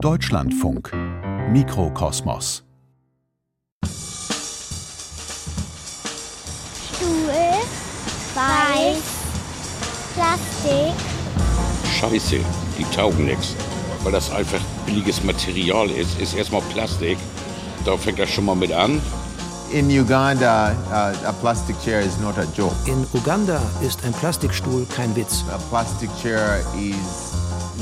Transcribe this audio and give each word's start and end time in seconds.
Deutschlandfunk 0.00 0.92
Mikrokosmos 1.50 2.62
Stuhl, 6.94 7.32
Weiß, 8.32 9.02
Plastik. 10.14 10.94
Scheiße, 11.98 12.36
die 12.78 12.84
taugen 12.94 13.24
nichts. 13.24 13.56
Weil 14.04 14.12
das 14.12 14.30
einfach 14.30 14.60
billiges 14.86 15.24
Material 15.24 15.90
ist, 15.90 16.20
ist 16.20 16.36
erstmal 16.36 16.62
Plastik. 16.72 17.18
Da 17.84 17.96
fängt 17.96 18.20
das 18.20 18.30
schon 18.30 18.44
mal 18.44 18.54
mit 18.54 18.70
an. 18.70 19.02
In 19.72 19.90
Uganda, 19.90 20.76
uh, 20.90 21.26
a 21.26 21.32
plastic 21.40 21.76
chair 21.80 22.00
is 22.00 22.16
not 22.20 22.38
a 22.38 22.46
joke. 22.56 22.76
In 22.86 23.04
Uganda 23.12 23.60
ist 23.84 24.04
ein 24.04 24.12
Plastikstuhl 24.12 24.86
kein 24.94 25.14
Witz. 25.16 25.44
A 25.52 25.58
plastic 25.70 26.08
chair 26.22 26.60
is 26.76 27.27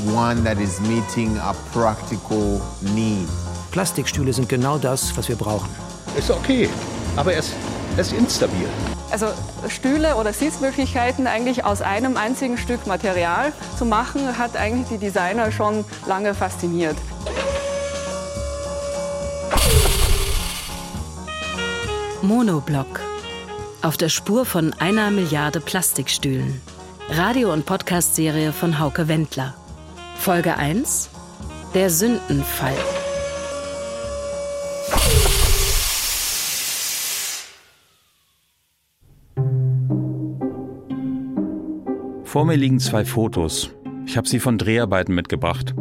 one 0.07 0.43
that 0.45 0.59
is 0.59 0.81
meeting 0.81 1.37
a 1.39 1.55
practical 1.73 2.61
need. 2.95 3.29
Plastikstühle 3.71 4.33
sind 4.33 4.49
genau 4.49 4.79
das, 4.79 5.17
was 5.17 5.29
wir 5.29 5.37
brauchen. 5.37 5.69
Ist 6.17 6.31
okay, 6.31 6.69
aber 7.17 7.33
er 7.33 7.41
ist, 7.41 7.53
er 7.97 8.01
ist 8.01 8.13
instabil. 8.13 8.67
Also 9.11 9.27
Stühle 9.69 10.17
oder 10.17 10.33
Sitzmöglichkeiten 10.33 11.27
eigentlich 11.27 11.65
aus 11.65 11.81
einem 11.83 12.17
einzigen 12.17 12.59
Stück 12.59 12.87
Material 12.87 13.53
zu 13.79 13.85
machen, 13.85 14.37
hat 14.39 14.57
eigentlich 14.57 14.89
die 14.89 14.99
Designer 14.99 15.53
schon 15.53 15.85
lange 16.07 16.35
fasziniert. 16.35 16.97
Monoblock. 22.23 23.01
Auf 23.83 23.97
der 23.97 24.09
Spur 24.09 24.45
von 24.45 24.73
einer 24.81 25.11
Milliarde 25.11 25.61
Plastikstühlen. 25.61 26.61
Radio- 27.09 27.53
und 27.53 27.67
Podcast-Serie 27.67 28.53
von 28.53 28.81
Hauke 28.81 29.07
Wendler. 29.07 29.55
Folge 30.19 30.57
1. 30.57 31.11
Der 31.73 31.89
Sündenfall. 31.89 32.75
Vor 42.25 42.45
mir 42.45 42.57
liegen 42.57 42.81
zwei 42.81 43.05
Fotos. 43.05 43.71
Ich 44.07 44.17
habe 44.17 44.27
sie 44.29 44.41
von 44.41 44.59
Dreharbeiten 44.59 45.15
mitgebracht. 45.15 45.75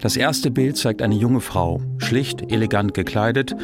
Das 0.00 0.16
erste 0.16 0.52
Bild 0.52 0.76
zeigt 0.76 1.02
eine 1.02 1.16
junge 1.16 1.40
Frau, 1.40 1.80
schlicht, 1.98 2.52
elegant 2.52 2.94
gekleidet, 2.94 3.56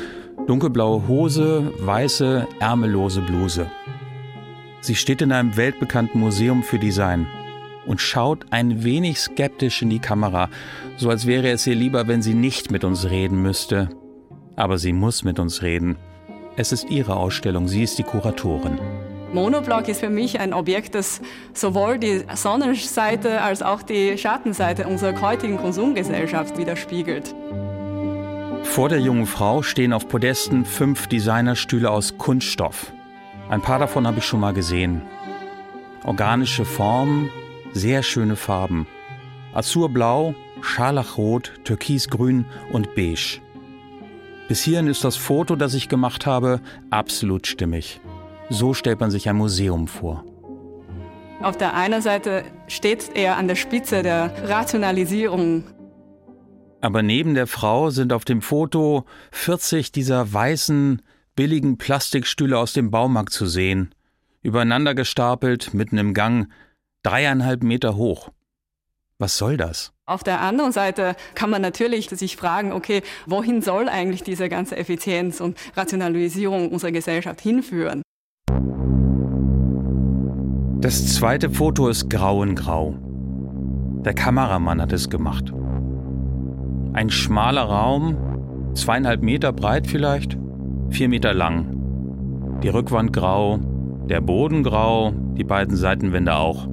dunkelblaue 0.48 1.06
Hose, 1.06 1.72
weiße, 1.78 2.48
ärmellose 2.58 3.20
Bluse. 3.20 3.70
Sie 4.80 4.96
steht 4.96 5.22
in 5.22 5.30
einem 5.30 5.56
weltbekannten 5.56 6.20
Museum 6.20 6.64
für 6.64 6.80
Design 6.80 7.28
und 7.86 8.00
schaut 8.00 8.46
ein 8.50 8.84
wenig 8.84 9.18
skeptisch 9.20 9.82
in 9.82 9.90
die 9.90 9.98
Kamera, 9.98 10.48
so 10.96 11.10
als 11.10 11.26
wäre 11.26 11.50
es 11.50 11.66
ihr 11.66 11.74
lieber, 11.74 12.06
wenn 12.08 12.22
sie 12.22 12.34
nicht 12.34 12.70
mit 12.70 12.84
uns 12.84 13.10
reden 13.10 13.42
müsste. 13.42 13.90
Aber 14.56 14.78
sie 14.78 14.92
muss 14.92 15.24
mit 15.24 15.38
uns 15.38 15.62
reden. 15.62 15.96
Es 16.56 16.72
ist 16.72 16.88
ihre 16.90 17.16
Ausstellung, 17.16 17.66
sie 17.66 17.82
ist 17.82 17.98
die 17.98 18.04
Kuratorin. 18.04 18.78
Monoblock 19.32 19.88
ist 19.88 19.98
für 19.98 20.10
mich 20.10 20.38
ein 20.38 20.54
Objekt, 20.54 20.94
das 20.94 21.20
sowohl 21.52 21.98
die 21.98 22.22
Sonnenseite 22.34 23.40
als 23.40 23.62
auch 23.62 23.82
die 23.82 24.16
Schattenseite 24.16 24.86
unserer 24.86 25.20
heutigen 25.20 25.56
Konsumgesellschaft 25.56 26.56
widerspiegelt. 26.56 27.34
Vor 28.62 28.88
der 28.88 29.00
jungen 29.00 29.26
Frau 29.26 29.62
stehen 29.62 29.92
auf 29.92 30.08
Podesten 30.08 30.64
fünf 30.64 31.08
Designerstühle 31.08 31.90
aus 31.90 32.16
Kunststoff. 32.16 32.92
Ein 33.48 33.60
paar 33.60 33.78
davon 33.78 34.06
habe 34.06 34.18
ich 34.18 34.24
schon 34.24 34.40
mal 34.40 34.54
gesehen. 34.54 35.02
Organische 36.04 36.64
Formen, 36.64 37.30
sehr 37.74 38.02
schöne 38.02 38.36
Farben. 38.36 38.86
Azurblau, 39.52 40.34
Scharlachrot, 40.62 41.52
Türkisgrün 41.64 42.46
und 42.72 42.94
Beige. 42.94 43.40
Bis 44.48 44.62
hierhin 44.62 44.86
ist 44.86 45.04
das 45.04 45.16
Foto, 45.16 45.56
das 45.56 45.74
ich 45.74 45.88
gemacht 45.88 46.26
habe, 46.26 46.60
absolut 46.90 47.46
stimmig. 47.46 48.00
So 48.50 48.74
stellt 48.74 49.00
man 49.00 49.10
sich 49.10 49.28
ein 49.28 49.36
Museum 49.36 49.88
vor. 49.88 50.24
Auf 51.42 51.56
der 51.56 51.74
einen 51.74 52.00
Seite 52.00 52.44
steht 52.68 53.10
er 53.14 53.36
an 53.36 53.48
der 53.48 53.54
Spitze 53.54 54.02
der 54.02 54.32
Rationalisierung. 54.48 55.64
Aber 56.80 57.02
neben 57.02 57.34
der 57.34 57.46
Frau 57.46 57.90
sind 57.90 58.12
auf 58.12 58.24
dem 58.24 58.42
Foto 58.42 59.04
40 59.32 59.92
dieser 59.92 60.32
weißen, 60.32 61.02
billigen 61.34 61.78
Plastikstühle 61.78 62.58
aus 62.58 62.72
dem 62.72 62.90
Baumarkt 62.90 63.32
zu 63.32 63.46
sehen, 63.46 63.94
übereinander 64.42 64.94
gestapelt, 64.94 65.74
mitten 65.74 65.98
im 65.98 66.14
Gang, 66.14 66.48
dreieinhalb 67.04 67.62
Meter 67.62 67.96
hoch. 67.96 68.30
Was 69.18 69.38
soll 69.38 69.56
das? 69.56 69.92
Auf 70.06 70.24
der 70.24 70.40
anderen 70.40 70.72
Seite 70.72 71.14
kann 71.34 71.48
man 71.48 71.62
natürlich 71.62 72.10
sich 72.10 72.36
fragen, 72.36 72.72
okay, 72.72 73.02
wohin 73.26 73.62
soll 73.62 73.88
eigentlich 73.88 74.24
diese 74.24 74.48
ganze 74.48 74.76
Effizienz 74.76 75.40
und 75.40 75.56
Rationalisierung 75.76 76.70
unserer 76.70 76.90
Gesellschaft 76.90 77.40
hinführen? 77.40 78.02
Das 80.80 81.14
zweite 81.14 81.48
Foto 81.48 81.88
ist 81.88 82.10
grau 82.10 82.42
in 82.42 82.56
grau. 82.56 82.96
Der 84.04 84.14
Kameramann 84.14 84.82
hat 84.82 84.92
es 84.92 85.08
gemacht. 85.08 85.52
Ein 86.92 87.08
schmaler 87.08 87.62
Raum, 87.62 88.16
zweieinhalb 88.74 89.22
Meter 89.22 89.52
breit 89.52 89.86
vielleicht, 89.86 90.36
vier 90.90 91.08
Meter 91.08 91.32
lang. 91.32 92.60
Die 92.62 92.68
Rückwand 92.68 93.12
grau, 93.12 93.58
der 94.08 94.20
Boden 94.20 94.62
grau, 94.62 95.12
die 95.12 95.44
beiden 95.44 95.76
Seitenwände 95.76 96.34
auch. 96.34 96.68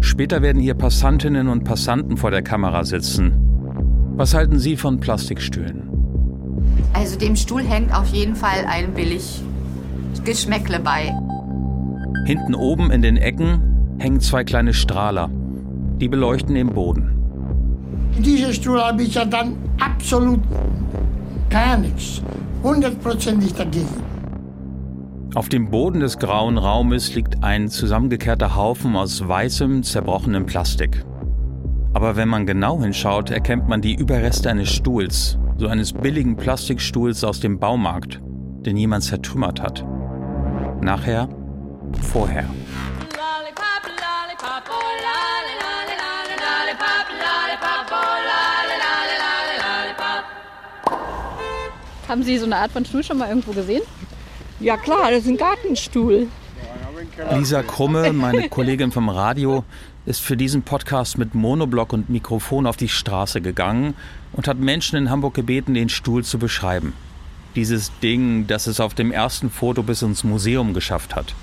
Später 0.00 0.42
werden 0.42 0.60
hier 0.60 0.74
Passantinnen 0.74 1.48
und 1.48 1.64
Passanten 1.64 2.16
vor 2.16 2.30
der 2.30 2.42
Kamera 2.42 2.84
sitzen. 2.84 3.32
Was 4.16 4.34
halten 4.34 4.58
Sie 4.58 4.76
von 4.76 5.00
Plastikstühlen? 5.00 5.88
Also 6.92 7.18
dem 7.18 7.36
Stuhl 7.36 7.62
hängt 7.62 7.94
auf 7.94 8.08
jeden 8.08 8.34
Fall 8.34 8.64
ein 8.66 8.94
billig 8.94 9.40
Geschmäckle 10.24 10.80
bei. 10.80 11.14
Hinten 12.26 12.54
oben 12.54 12.90
in 12.90 13.02
den 13.02 13.16
Ecken 13.16 13.96
hängen 13.98 14.20
zwei 14.20 14.44
kleine 14.44 14.74
Strahler. 14.74 15.30
Die 16.00 16.08
beleuchten 16.08 16.54
den 16.54 16.68
Boden. 16.68 17.14
In 18.16 18.22
diesem 18.22 18.52
Stuhl 18.52 18.80
habe 18.80 19.02
ich 19.02 19.14
ja 19.14 19.24
dann 19.24 19.56
absolut 19.78 20.40
gar 21.50 21.78
nichts. 21.78 22.22
Hundertprozentig 22.62 23.54
dagegen. 23.54 23.88
Auf 25.34 25.50
dem 25.50 25.70
Boden 25.70 26.00
des 26.00 26.18
grauen 26.18 26.56
Raumes 26.56 27.14
liegt 27.14 27.44
ein 27.44 27.68
zusammengekehrter 27.68 28.56
Haufen 28.56 28.96
aus 28.96 29.28
weißem, 29.28 29.82
zerbrochenem 29.82 30.46
Plastik. 30.46 31.04
Aber 31.92 32.16
wenn 32.16 32.28
man 32.28 32.46
genau 32.46 32.80
hinschaut, 32.80 33.30
erkennt 33.30 33.68
man 33.68 33.82
die 33.82 33.94
Überreste 33.94 34.48
eines 34.48 34.70
Stuhls, 34.70 35.38
so 35.58 35.68
eines 35.68 35.92
billigen 35.92 36.36
Plastikstuhls 36.36 37.24
aus 37.24 37.40
dem 37.40 37.58
Baumarkt, 37.58 38.22
den 38.64 38.78
jemand 38.78 39.04
zertrümmert 39.04 39.60
hat. 39.60 39.84
Nachher 40.80 41.28
vorher. 42.00 42.46
Haben 52.08 52.22
Sie 52.22 52.38
so 52.38 52.46
eine 52.46 52.56
Art 52.56 52.72
von 52.72 52.86
Stuhl 52.86 53.04
schon 53.04 53.18
mal 53.18 53.28
irgendwo 53.28 53.52
gesehen? 53.52 53.82
Ja 54.60 54.76
klar, 54.76 55.10
das 55.10 55.20
ist 55.20 55.28
ein 55.28 55.36
Gartenstuhl. 55.36 56.26
Lisa 57.32 57.62
Krumme, 57.62 58.12
meine 58.12 58.48
Kollegin 58.48 58.90
vom 58.90 59.08
Radio, 59.08 59.64
ist 60.04 60.20
für 60.20 60.36
diesen 60.36 60.62
Podcast 60.62 61.16
mit 61.16 61.34
Monoblock 61.34 61.92
und 61.92 62.10
Mikrofon 62.10 62.66
auf 62.66 62.76
die 62.76 62.88
Straße 62.88 63.40
gegangen 63.40 63.94
und 64.32 64.48
hat 64.48 64.58
Menschen 64.58 64.96
in 64.96 65.10
Hamburg 65.10 65.34
gebeten, 65.34 65.74
den 65.74 65.88
Stuhl 65.88 66.24
zu 66.24 66.38
beschreiben. 66.38 66.92
Dieses 67.54 67.92
Ding, 68.02 68.48
das 68.48 68.66
es 68.66 68.80
auf 68.80 68.94
dem 68.94 69.12
ersten 69.12 69.48
Foto 69.50 69.84
bis 69.84 70.02
ins 70.02 70.24
Museum 70.24 70.74
geschafft 70.74 71.14
hat 71.14 71.34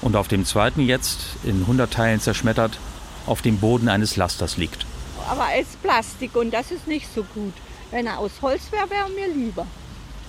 und 0.00 0.14
auf 0.14 0.28
dem 0.28 0.44
zweiten 0.44 0.80
jetzt, 0.80 1.36
in 1.42 1.62
100 1.62 1.92
Teilen 1.92 2.20
zerschmettert, 2.20 2.78
auf 3.26 3.42
dem 3.42 3.58
Boden 3.58 3.88
eines 3.88 4.16
Lasters 4.16 4.58
liegt. 4.58 4.86
Aber 5.28 5.46
es 5.58 5.68
ist 5.68 5.82
Plastik 5.82 6.36
und 6.36 6.52
das 6.52 6.70
ist 6.70 6.86
nicht 6.86 7.12
so 7.12 7.24
gut. 7.34 7.54
Wenn 7.90 8.06
er 8.06 8.18
aus 8.18 8.32
Holz 8.42 8.70
wäre, 8.70 8.90
wäre 8.90 9.08
mir 9.10 9.34
lieber. 9.34 9.66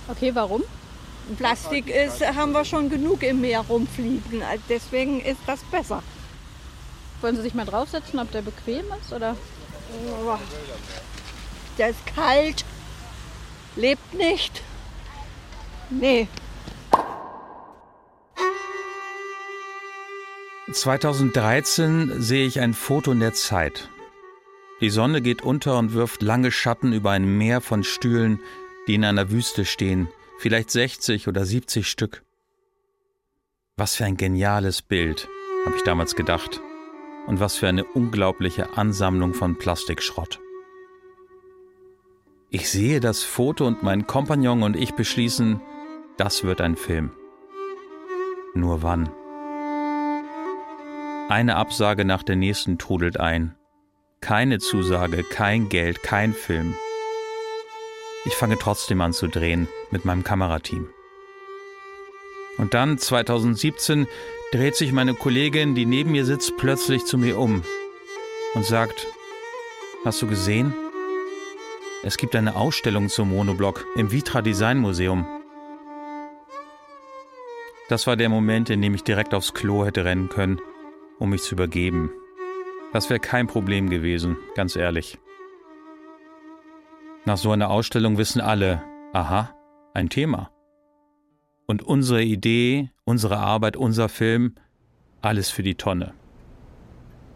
Okay, 0.08 0.30
warum? 0.34 0.62
Plastik 1.36 1.88
ist, 1.88 2.24
haben 2.24 2.52
wir 2.52 2.64
schon 2.64 2.88
genug 2.88 3.22
im 3.22 3.40
Meer 3.40 3.60
rumfliegen. 3.60 4.42
Deswegen 4.68 5.20
ist 5.20 5.40
das 5.46 5.60
besser. 5.64 6.02
Wollen 7.20 7.36
Sie 7.36 7.42
sich 7.42 7.54
mal 7.54 7.66
draufsetzen, 7.66 8.18
ob 8.20 8.30
der 8.30 8.42
bequem 8.42 8.84
ist? 9.00 9.12
Oder? 9.12 9.36
Der 11.78 11.88
ist 11.88 12.06
kalt, 12.06 12.64
lebt 13.74 14.14
nicht. 14.14 14.62
Nee, 15.90 16.28
2013 20.72 22.20
sehe 22.20 22.44
ich 22.44 22.58
ein 22.58 22.74
Foto 22.74 23.12
in 23.12 23.20
der 23.20 23.34
Zeit. 23.34 23.88
Die 24.80 24.90
Sonne 24.90 25.22
geht 25.22 25.42
unter 25.42 25.78
und 25.78 25.94
wirft 25.94 26.22
lange 26.22 26.50
Schatten 26.50 26.92
über 26.92 27.12
ein 27.12 27.38
Meer 27.38 27.60
von 27.60 27.84
Stühlen, 27.84 28.40
die 28.88 28.96
in 28.96 29.04
einer 29.04 29.30
Wüste 29.30 29.64
stehen, 29.64 30.08
vielleicht 30.38 30.70
60 30.70 31.28
oder 31.28 31.44
70 31.44 31.88
Stück. 31.88 32.22
Was 33.76 33.96
für 33.96 34.04
ein 34.04 34.16
geniales 34.16 34.82
Bild, 34.82 35.28
habe 35.64 35.76
ich 35.76 35.82
damals 35.82 36.14
gedacht. 36.14 36.60
Und 37.26 37.40
was 37.40 37.56
für 37.56 37.68
eine 37.68 37.84
unglaubliche 37.84 38.76
Ansammlung 38.78 39.34
von 39.34 39.58
Plastikschrott. 39.58 40.40
Ich 42.50 42.70
sehe 42.70 43.00
das 43.00 43.24
Foto 43.24 43.66
und 43.66 43.82
mein 43.82 44.06
Kompagnon 44.06 44.62
und 44.62 44.76
ich 44.76 44.94
beschließen, 44.94 45.60
das 46.16 46.44
wird 46.44 46.60
ein 46.60 46.76
Film. 46.76 47.10
Nur 48.54 48.82
wann? 48.82 49.10
Eine 51.28 51.56
Absage 51.56 52.04
nach 52.04 52.22
der 52.22 52.36
nächsten 52.36 52.78
trudelt 52.78 53.18
ein. 53.18 53.56
Keine 54.20 54.58
Zusage, 54.58 55.24
kein 55.24 55.68
Geld, 55.68 56.02
kein 56.02 56.32
Film. 56.32 56.76
Ich 58.26 58.34
fange 58.34 58.58
trotzdem 58.58 59.00
an 59.00 59.12
zu 59.12 59.28
drehen 59.28 59.68
mit 59.92 60.04
meinem 60.04 60.24
Kamerateam. 60.24 60.88
Und 62.58 62.74
dann, 62.74 62.98
2017, 62.98 64.08
dreht 64.50 64.74
sich 64.74 64.92
meine 64.92 65.14
Kollegin, 65.14 65.76
die 65.76 65.86
neben 65.86 66.10
mir 66.10 66.24
sitzt, 66.24 66.56
plötzlich 66.56 67.04
zu 67.04 67.18
mir 67.18 67.38
um 67.38 67.62
und 68.54 68.64
sagt, 68.64 69.06
hast 70.04 70.20
du 70.22 70.26
gesehen? 70.26 70.74
Es 72.02 72.16
gibt 72.16 72.34
eine 72.34 72.56
Ausstellung 72.56 73.08
zum 73.08 73.30
Monoblock 73.30 73.86
im 73.94 74.10
Vitra 74.10 74.42
Design 74.42 74.78
Museum. 74.78 75.24
Das 77.88 78.08
war 78.08 78.16
der 78.16 78.28
Moment, 78.28 78.70
in 78.70 78.82
dem 78.82 78.94
ich 78.94 79.04
direkt 79.04 79.34
aufs 79.34 79.54
Klo 79.54 79.84
hätte 79.84 80.04
rennen 80.04 80.28
können, 80.28 80.60
um 81.20 81.30
mich 81.30 81.42
zu 81.42 81.54
übergeben. 81.54 82.10
Das 82.92 83.08
wäre 83.08 83.20
kein 83.20 83.46
Problem 83.46 83.88
gewesen, 83.88 84.36
ganz 84.56 84.74
ehrlich. 84.74 85.18
Nach 87.26 87.36
so 87.36 87.50
einer 87.50 87.70
Ausstellung 87.70 88.18
wissen 88.18 88.40
alle, 88.40 88.80
aha, 89.12 89.50
ein 89.94 90.08
Thema. 90.08 90.52
Und 91.66 91.82
unsere 91.82 92.22
Idee, 92.22 92.92
unsere 93.04 93.38
Arbeit, 93.38 93.76
unser 93.76 94.08
Film, 94.08 94.54
alles 95.22 95.50
für 95.50 95.64
die 95.64 95.74
Tonne. 95.74 96.14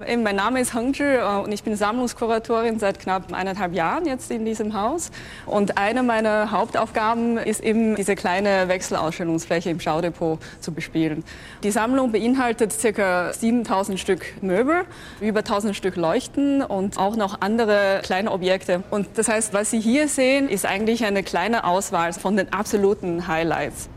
Mein 0.00 0.36
Name 0.36 0.62
ist 0.62 0.72
Heng 0.72 0.94
Zhi 0.94 1.02
äh, 1.02 1.42
und 1.44 1.52
ich 1.52 1.62
bin 1.62 1.76
Sammlungskuratorin 1.76 2.78
seit 2.78 3.00
knapp 3.00 3.34
eineinhalb 3.34 3.74
Jahren 3.74 4.06
jetzt 4.06 4.30
in 4.30 4.46
diesem 4.46 4.72
Haus. 4.72 5.10
Und 5.44 5.76
eine 5.76 6.02
meiner 6.02 6.50
Hauptaufgaben 6.50 7.36
ist 7.36 7.60
eben, 7.60 7.96
diese 7.96 8.14
kleine 8.14 8.68
Wechselausstellungsfläche 8.68 9.68
im 9.68 9.78
Schaudepot 9.78 10.38
zu 10.60 10.72
bespielen. 10.72 11.22
Die 11.62 11.70
Sammlung 11.70 12.12
beinhaltet 12.12 12.74
ca. 12.80 13.34
7000 13.34 14.00
Stück 14.00 14.42
Möbel, 14.42 14.84
über 15.20 15.40
1000 15.40 15.76
Stück 15.76 15.96
Leuchten 15.96 16.62
und 16.62 16.96
auch 16.96 17.16
noch 17.16 17.42
andere 17.42 18.00
kleine 18.02 18.32
Objekte. 18.32 18.82
Und 18.90 19.06
das 19.16 19.28
heißt, 19.28 19.52
was 19.52 19.70
Sie 19.70 19.80
hier 19.80 20.08
sehen, 20.08 20.48
ist 20.48 20.64
eigentlich 20.64 21.04
eine 21.04 21.22
kleine 21.22 21.64
Auswahl 21.64 22.14
von 22.14 22.38
den 22.38 22.54
absoluten 22.54 23.28
Highlights. 23.28 23.90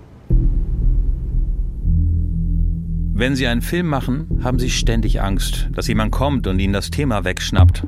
Wenn 3.15 3.35
Sie 3.35 3.45
einen 3.45 3.61
Film 3.61 3.85
machen, 3.85 4.41
haben 4.43 4.57
Sie 4.57 4.71
ständig 4.71 5.21
Angst, 5.21 5.69
dass 5.75 5.87
jemand 5.87 6.11
kommt 6.11 6.47
und 6.47 6.57
Ihnen 6.57 6.73
das 6.73 6.89
Thema 6.89 7.23
wegschnappt. 7.23 7.83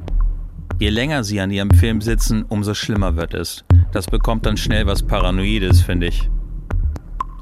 Je 0.78 0.90
länger 0.90 1.24
Sie 1.24 1.42
an 1.42 1.50
Ihrem 1.50 1.72
Film 1.72 2.00
sitzen, 2.00 2.44
umso 2.44 2.76
schlimmer 2.76 3.16
wird 3.16 3.34
es. 3.34 3.66
Das 3.92 4.06
bekommt 4.06 4.46
dann 4.46 4.56
schnell 4.56 4.86
was 4.86 5.02
Paranoides, 5.02 5.82
finde 5.82 6.08
ich. 6.08 6.30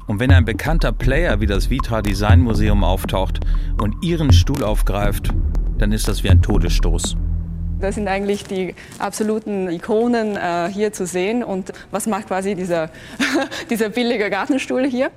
Und 0.06 0.18
wenn 0.18 0.30
ein 0.30 0.46
bekannter 0.46 0.92
Player 0.92 1.42
wie 1.42 1.46
das 1.46 1.68
Vitra 1.68 2.00
Design 2.00 2.40
Museum 2.40 2.82
auftaucht 2.84 3.40
und 3.82 4.02
Ihren 4.02 4.32
Stuhl 4.32 4.64
aufgreift, 4.64 5.28
dann 5.76 5.92
ist 5.92 6.08
das 6.08 6.24
wie 6.24 6.30
ein 6.30 6.40
Todesstoß. 6.40 7.18
Das 7.80 7.96
sind 7.96 8.08
eigentlich 8.08 8.44
die 8.44 8.74
absoluten 8.98 9.68
Ikonen 9.68 10.36
äh, 10.36 10.70
hier 10.72 10.94
zu 10.94 11.04
sehen. 11.04 11.44
Und 11.44 11.74
was 11.90 12.06
macht 12.06 12.28
quasi 12.28 12.54
dieser, 12.54 12.90
dieser 13.68 13.90
billige 13.90 14.30
Gartenstuhl 14.30 14.86
hier? 14.86 15.10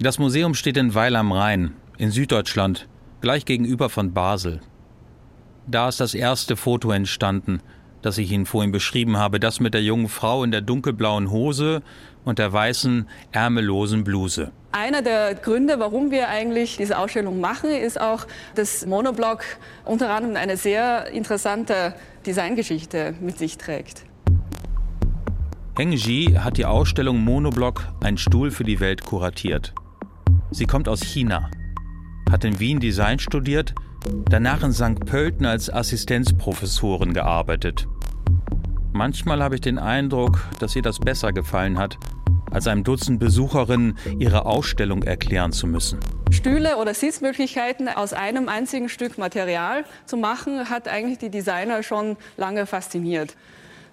Das 0.00 0.18
Museum 0.18 0.54
steht 0.54 0.78
in 0.78 0.94
Weil 0.94 1.16
am 1.16 1.30
Rhein, 1.30 1.72
in 1.98 2.10
Süddeutschland, 2.10 2.88
gleich 3.20 3.44
gegenüber 3.44 3.88
von 3.88 4.12
Basel. 4.12 4.60
Da 5.66 5.88
ist 5.88 6.00
das 6.00 6.14
erste 6.14 6.56
Foto 6.56 6.90
entstanden, 6.90 7.60
das 8.02 8.18
ich 8.18 8.30
Ihnen 8.32 8.44
vorhin 8.44 8.72
beschrieben 8.72 9.16
habe, 9.16 9.40
das 9.40 9.60
mit 9.60 9.72
der 9.72 9.82
jungen 9.82 10.08
Frau 10.08 10.44
in 10.44 10.50
der 10.50 10.60
dunkelblauen 10.60 11.30
Hose 11.30 11.82
und 12.24 12.38
der 12.38 12.52
weißen, 12.52 13.08
ärmellosen 13.32 14.04
Bluse. 14.04 14.52
Einer 14.72 15.02
der 15.02 15.34
Gründe, 15.34 15.78
warum 15.78 16.10
wir 16.10 16.28
eigentlich 16.28 16.76
diese 16.76 16.98
Ausstellung 16.98 17.40
machen, 17.40 17.70
ist 17.70 17.98
auch, 17.98 18.26
dass 18.56 18.84
Monoblock 18.84 19.42
unter 19.84 20.10
anderem 20.10 20.36
eine 20.36 20.56
sehr 20.56 21.06
interessante 21.12 21.94
Designgeschichte 22.26 23.14
mit 23.20 23.38
sich 23.38 23.56
trägt. 23.56 24.04
Heng 25.76 25.92
Ji 25.92 26.34
hat 26.38 26.56
die 26.58 26.66
Ausstellung 26.66 27.24
Monoblock 27.24 27.86
Ein 28.02 28.18
Stuhl 28.18 28.50
für 28.50 28.64
die 28.64 28.80
Welt 28.80 29.04
kuratiert. 29.04 29.72
Sie 30.50 30.66
kommt 30.66 30.88
aus 30.88 31.00
China 31.00 31.50
hat 32.30 32.44
in 32.44 32.60
Wien 32.60 32.80
Design 32.80 33.18
studiert, 33.18 33.74
danach 34.28 34.62
in 34.62 34.72
St. 34.72 35.04
Pölten 35.06 35.46
als 35.46 35.72
Assistenzprofessorin 35.72 37.14
gearbeitet. 37.14 37.86
Manchmal 38.92 39.42
habe 39.42 39.56
ich 39.56 39.60
den 39.60 39.78
Eindruck, 39.78 40.40
dass 40.60 40.76
ihr 40.76 40.82
das 40.82 41.00
besser 41.00 41.32
gefallen 41.32 41.78
hat, 41.78 41.98
als 42.50 42.68
einem 42.68 42.84
Dutzend 42.84 43.18
Besucherinnen 43.18 43.98
ihre 44.18 44.46
Ausstellung 44.46 45.02
erklären 45.02 45.52
zu 45.52 45.66
müssen. 45.66 45.98
Stühle 46.30 46.76
oder 46.76 46.94
Sitzmöglichkeiten 46.94 47.88
aus 47.88 48.12
einem 48.12 48.48
einzigen 48.48 48.88
Stück 48.88 49.18
Material 49.18 49.84
zu 50.06 50.16
machen, 50.16 50.70
hat 50.70 50.86
eigentlich 50.88 51.18
die 51.18 51.30
Designer 51.30 51.82
schon 51.82 52.16
lange 52.36 52.66
fasziniert. 52.66 53.36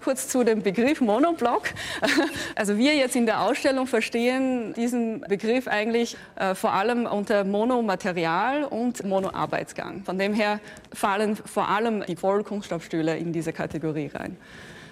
Kurz 0.03 0.27
zu 0.27 0.43
dem 0.43 0.63
Begriff 0.63 1.01
Monoblock. 1.01 1.63
Also 2.55 2.77
wir 2.77 2.95
jetzt 2.95 3.15
in 3.15 3.25
der 3.25 3.41
Ausstellung 3.41 3.87
verstehen 3.87 4.73
diesen 4.73 5.21
Begriff 5.21 5.67
eigentlich 5.67 6.17
äh, 6.35 6.53
vor 6.53 6.73
allem 6.73 7.05
unter 7.05 7.43
Monomaterial 7.43 8.65
und 8.65 9.03
Monoarbeitsgang. 9.03 10.03
Von 10.03 10.19
dem 10.19 10.33
her 10.33 10.59
fallen 10.93 11.35
vor 11.35 11.69
allem 11.69 12.03
die 12.05 12.15
Vollkunststoffstühle 12.15 13.17
in 13.17 13.31
diese 13.31 13.53
Kategorie 13.53 14.11
rein. 14.13 14.37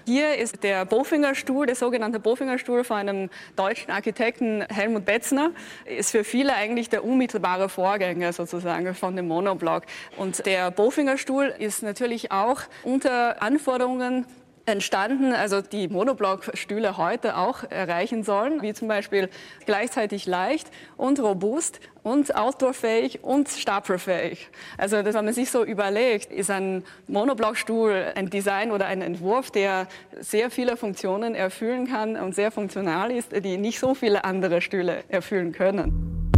Hier 0.05 0.37
ist 0.37 0.63
der 0.63 0.85
Bofinger-Stuhl, 0.85 1.67
der 1.67 1.75
sogenannte 1.75 2.19
Bofinger-Stuhl 2.19 2.83
von 2.83 2.97
einem 2.97 3.29
deutschen 3.55 3.91
Architekten 3.91 4.63
Helmut 4.63 5.05
Betzner. 5.05 5.51
Ist 5.85 6.09
für 6.11 6.23
viele 6.23 6.55
eigentlich 6.55 6.89
der 6.89 7.03
unmittelbare 7.03 7.69
Vorgänger 7.69 8.33
sozusagen 8.33 8.95
von 8.95 9.15
dem 9.15 9.27
Monoblock. 9.27 9.83
Und 10.17 10.47
der 10.47 10.71
Bofinger-Stuhl 10.71 11.53
ist 11.59 11.83
natürlich 11.83 12.31
auch 12.31 12.61
unter 12.83 13.43
Anforderungen 13.43 14.25
entstanden, 14.69 15.33
also 15.33 15.61
die 15.61 15.87
Monoblock-Stühle 15.87 16.97
heute 16.97 17.37
auch 17.37 17.63
erreichen 17.69 18.23
sollen, 18.23 18.61
wie 18.61 18.73
zum 18.73 18.87
Beispiel 18.87 19.29
gleichzeitig 19.65 20.25
leicht 20.25 20.71
und 20.97 21.19
robust 21.19 21.79
und 22.03 22.35
outdoorfähig 22.35 23.23
und 23.23 23.49
stapelfähig. 23.49 24.49
Also 24.77 25.01
das, 25.01 25.15
wenn 25.15 25.25
man 25.25 25.33
sich 25.33 25.51
so 25.51 25.63
überlegt, 25.63 26.31
ist 26.31 26.49
ein 26.49 26.83
Monoblockstuhl 27.07 28.13
ein 28.15 28.29
Design 28.29 28.71
oder 28.71 28.85
ein 28.85 29.01
Entwurf, 29.01 29.51
der 29.51 29.87
sehr 30.19 30.49
viele 30.49 30.77
Funktionen 30.77 31.35
erfüllen 31.35 31.87
kann 31.87 32.15
und 32.15 32.35
sehr 32.35 32.51
funktional 32.51 33.11
ist, 33.11 33.33
die 33.43 33.57
nicht 33.57 33.79
so 33.79 33.93
viele 33.93 34.23
andere 34.23 34.61
Stühle 34.61 35.03
erfüllen 35.09 35.51
können. 35.51 36.29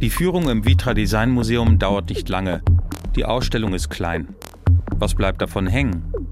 Die 0.00 0.10
Führung 0.10 0.48
im 0.48 0.64
Vitra 0.64 0.94
Design 0.94 1.30
Museum 1.30 1.78
dauert 1.78 2.08
nicht 2.08 2.28
lange. 2.28 2.62
Die 3.14 3.24
Ausstellung 3.24 3.74
ist 3.74 3.88
klein. 3.88 4.34
Was 4.96 5.14
bleibt 5.14 5.42
davon 5.42 5.66
hängen? 5.66 6.31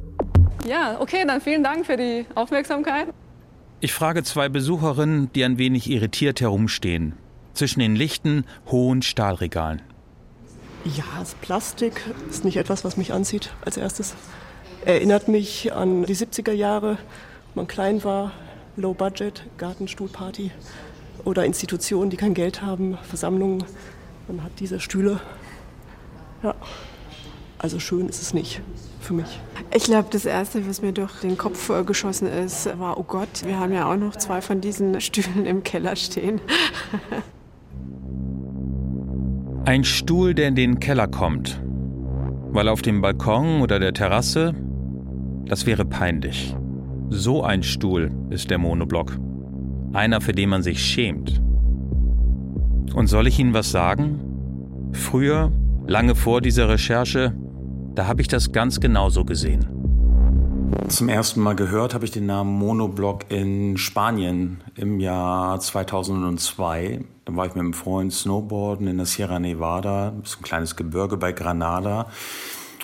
Ja, 0.66 1.00
okay, 1.00 1.24
dann 1.26 1.40
vielen 1.40 1.64
Dank 1.64 1.86
für 1.86 1.96
die 1.96 2.26
Aufmerksamkeit. 2.34 3.08
Ich 3.80 3.94
frage 3.94 4.22
zwei 4.22 4.48
Besucherinnen, 4.48 5.32
die 5.32 5.44
ein 5.44 5.56
wenig 5.56 5.88
irritiert 5.90 6.40
herumstehen, 6.40 7.14
zwischen 7.54 7.80
den 7.80 7.96
lichten, 7.96 8.44
hohen 8.70 9.00
Stahlregalen. 9.02 9.80
Ja, 10.84 11.04
das 11.18 11.34
Plastik 11.34 12.02
ist 12.28 12.44
nicht 12.44 12.56
etwas, 12.56 12.84
was 12.84 12.96
mich 12.96 13.12
anzieht 13.12 13.50
als 13.64 13.76
erstes. 13.76 14.14
Erinnert 14.84 15.28
mich 15.28 15.72
an 15.72 16.04
die 16.04 16.14
70er 16.14 16.52
Jahre, 16.52 16.98
man 17.54 17.66
klein 17.66 18.04
war, 18.04 18.32
Low 18.76 18.94
Budget, 18.94 19.44
Gartenstuhlparty 19.58 20.50
oder 21.24 21.44
Institutionen, 21.44 22.10
die 22.10 22.16
kein 22.16 22.34
Geld 22.34 22.62
haben, 22.62 22.96
Versammlungen. 23.02 23.64
Man 24.28 24.42
hat 24.42 24.52
diese 24.58 24.80
Stühle. 24.80 25.20
Ja, 26.42 26.54
also 27.58 27.78
schön 27.78 28.08
ist 28.08 28.22
es 28.22 28.32
nicht 28.32 28.62
für 29.00 29.12
mich. 29.12 29.40
Ich 29.72 29.84
glaube, 29.84 30.08
das 30.10 30.24
Erste, 30.24 30.66
was 30.66 30.82
mir 30.82 30.90
durch 30.92 31.20
den 31.20 31.38
Kopf 31.38 31.70
äh, 31.70 31.84
geschossen 31.84 32.26
ist, 32.26 32.66
war, 32.78 32.98
oh 32.98 33.04
Gott, 33.04 33.44
wir 33.44 33.60
haben 33.60 33.72
ja 33.72 33.90
auch 33.90 33.96
noch 33.96 34.16
zwei 34.16 34.40
von 34.40 34.60
diesen 34.60 35.00
Stühlen 35.00 35.46
im 35.46 35.62
Keller 35.62 35.94
stehen. 35.94 36.40
Ein 39.64 39.84
Stuhl, 39.84 40.34
der 40.34 40.48
in 40.48 40.56
den 40.56 40.80
Keller 40.80 41.06
kommt. 41.06 41.62
Weil 42.50 42.68
auf 42.68 42.82
dem 42.82 43.00
Balkon 43.00 43.60
oder 43.60 43.78
der 43.78 43.92
Terrasse, 43.92 44.54
das 45.44 45.66
wäre 45.66 45.84
peinlich. 45.84 46.56
So 47.10 47.44
ein 47.44 47.62
Stuhl 47.62 48.10
ist 48.30 48.50
der 48.50 48.58
Monoblock. 48.58 49.16
Einer, 49.92 50.20
für 50.20 50.32
den 50.32 50.48
man 50.48 50.62
sich 50.62 50.84
schämt. 50.84 51.40
Und 52.94 53.06
soll 53.06 53.28
ich 53.28 53.38
Ihnen 53.38 53.54
was 53.54 53.70
sagen? 53.70 54.20
Früher, 54.92 55.52
lange 55.86 56.16
vor 56.16 56.40
dieser 56.40 56.68
Recherche, 56.68 57.34
da 57.94 58.06
habe 58.06 58.22
ich 58.22 58.28
das 58.28 58.52
ganz 58.52 58.80
genauso 58.80 59.24
gesehen. 59.24 59.66
Zum 60.88 61.08
ersten 61.08 61.40
Mal 61.40 61.54
gehört 61.54 61.94
habe 61.94 62.04
ich 62.04 62.10
den 62.10 62.26
Namen 62.26 62.56
Monoblock 62.58 63.30
in 63.30 63.76
Spanien 63.76 64.60
im 64.76 65.00
Jahr 65.00 65.58
2002. 65.60 67.04
Da 67.24 67.36
war 67.36 67.46
ich 67.46 67.54
mit 67.54 67.62
einem 67.62 67.74
Freund 67.74 68.12
Snowboarden 68.12 68.86
in 68.86 68.96
der 68.96 69.06
Sierra 69.06 69.38
Nevada, 69.38 70.12
das 70.20 70.30
ist 70.30 70.40
ein 70.40 70.42
kleines 70.42 70.76
Gebirge 70.76 71.16
bei 71.16 71.32
Granada. 71.32 72.06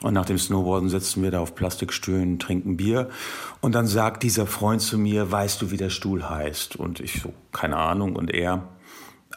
Und 0.02 0.14
nach 0.14 0.26
dem 0.26 0.38
Snowboarden 0.38 0.88
sitzen 0.88 1.22
wir 1.22 1.30
da 1.30 1.40
auf 1.40 1.54
Plastikstühlen, 1.54 2.38
trinken 2.38 2.76
Bier. 2.76 3.08
Und 3.60 3.74
dann 3.74 3.86
sagt 3.86 4.22
dieser 4.22 4.46
Freund 4.46 4.82
zu 4.82 4.98
mir, 4.98 5.32
weißt 5.32 5.62
du, 5.62 5.70
wie 5.70 5.76
der 5.76 5.90
Stuhl 5.90 6.28
heißt? 6.28 6.76
Und 6.76 7.00
ich 7.00 7.20
so, 7.20 7.32
keine 7.52 7.76
Ahnung. 7.76 8.14
Und 8.14 8.32
er, 8.32 8.68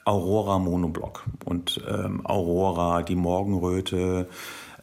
Aurora 0.06 0.60
Monoblock. 0.60 1.24
Und 1.46 1.82
ähm, 1.88 2.26
Aurora, 2.26 3.04
die 3.04 3.16
Morgenröte, 3.16 4.28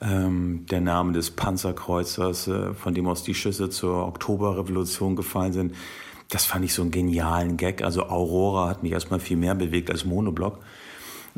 ähm, 0.01 0.67
der 0.71 0.81
Name 0.81 1.13
des 1.13 1.31
Panzerkreuzers, 1.31 2.49
äh, 2.49 2.75
von 2.75 2.95
dem 2.95 3.07
aus 3.07 3.23
die 3.23 3.35
Schüsse 3.35 3.71
zur 3.71 4.07
Oktoberrevolution 4.07 5.17
gefallen 5.17 5.53
sind. 5.53 5.75
Das 6.29 6.45
fand 6.45 6.65
ich 6.65 6.75
so 6.75 6.83
einen 6.83 6.91
genialen 6.91 7.57
Gag. 7.57 7.83
Also 7.83 8.09
Aurora 8.09 8.69
hat 8.69 8.83
mich 8.83 8.93
erstmal 8.93 9.21
viel 9.21 9.37
mehr 9.37 9.55
bewegt 9.55 9.91
als 9.91 10.05
Monoblock. 10.05 10.59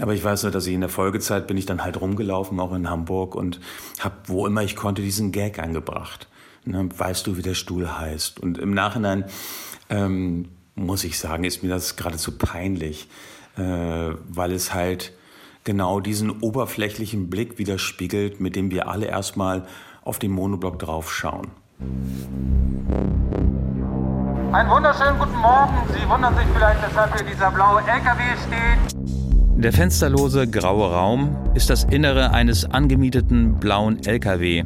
Aber 0.00 0.14
ich 0.14 0.22
weiß 0.22 0.44
nur, 0.44 0.52
dass 0.52 0.66
ich 0.66 0.74
in 0.74 0.80
der 0.80 0.88
Folgezeit 0.88 1.46
bin 1.46 1.56
ich 1.56 1.66
dann 1.66 1.82
halt 1.82 2.00
rumgelaufen, 2.00 2.60
auch 2.60 2.72
in 2.72 2.88
Hamburg 2.88 3.34
und 3.34 3.60
habe, 3.98 4.14
wo 4.26 4.46
immer 4.46 4.62
ich 4.62 4.76
konnte, 4.76 5.02
diesen 5.02 5.32
Gag 5.32 5.58
angebracht. 5.58 6.28
Ne, 6.64 6.88
weißt 6.96 7.26
du, 7.26 7.36
wie 7.36 7.42
der 7.42 7.54
Stuhl 7.54 7.98
heißt? 7.98 8.40
Und 8.40 8.58
im 8.58 8.74
Nachhinein 8.74 9.24
ähm, 9.90 10.48
muss 10.74 11.04
ich 11.04 11.18
sagen, 11.18 11.44
ist 11.44 11.62
mir 11.62 11.68
das 11.68 11.96
geradezu 11.96 12.36
peinlich, 12.36 13.08
äh, 13.56 13.62
weil 14.28 14.52
es 14.52 14.74
halt 14.74 15.12
genau 15.68 16.00
diesen 16.00 16.30
oberflächlichen 16.30 17.28
Blick 17.28 17.58
widerspiegelt, 17.58 18.40
mit 18.40 18.56
dem 18.56 18.70
wir 18.70 18.88
alle 18.88 19.04
erstmal 19.04 19.66
auf 20.02 20.18
den 20.18 20.30
Monoblock 20.30 20.78
draufschauen. 20.78 21.48
Einen 24.50 24.70
wunderschönen 24.70 25.18
guten 25.18 25.37
Morgen. 25.37 25.75
Sie 25.92 26.08
wundern 26.08 26.34
sich 26.37 26.46
vielleicht, 26.54 26.82
weshalb 26.82 27.14
hier 27.14 27.26
dieser 27.26 27.50
blaue 27.50 27.80
LKW 27.80 28.22
steht. 28.46 29.62
Der 29.62 29.70
fensterlose 29.70 30.48
graue 30.48 30.90
Raum 30.90 31.37
ist 31.54 31.68
das 31.68 31.84
Innere 31.84 32.30
eines 32.30 32.64
angemieteten 32.64 33.60
blauen 33.60 34.02
LKW, 34.02 34.64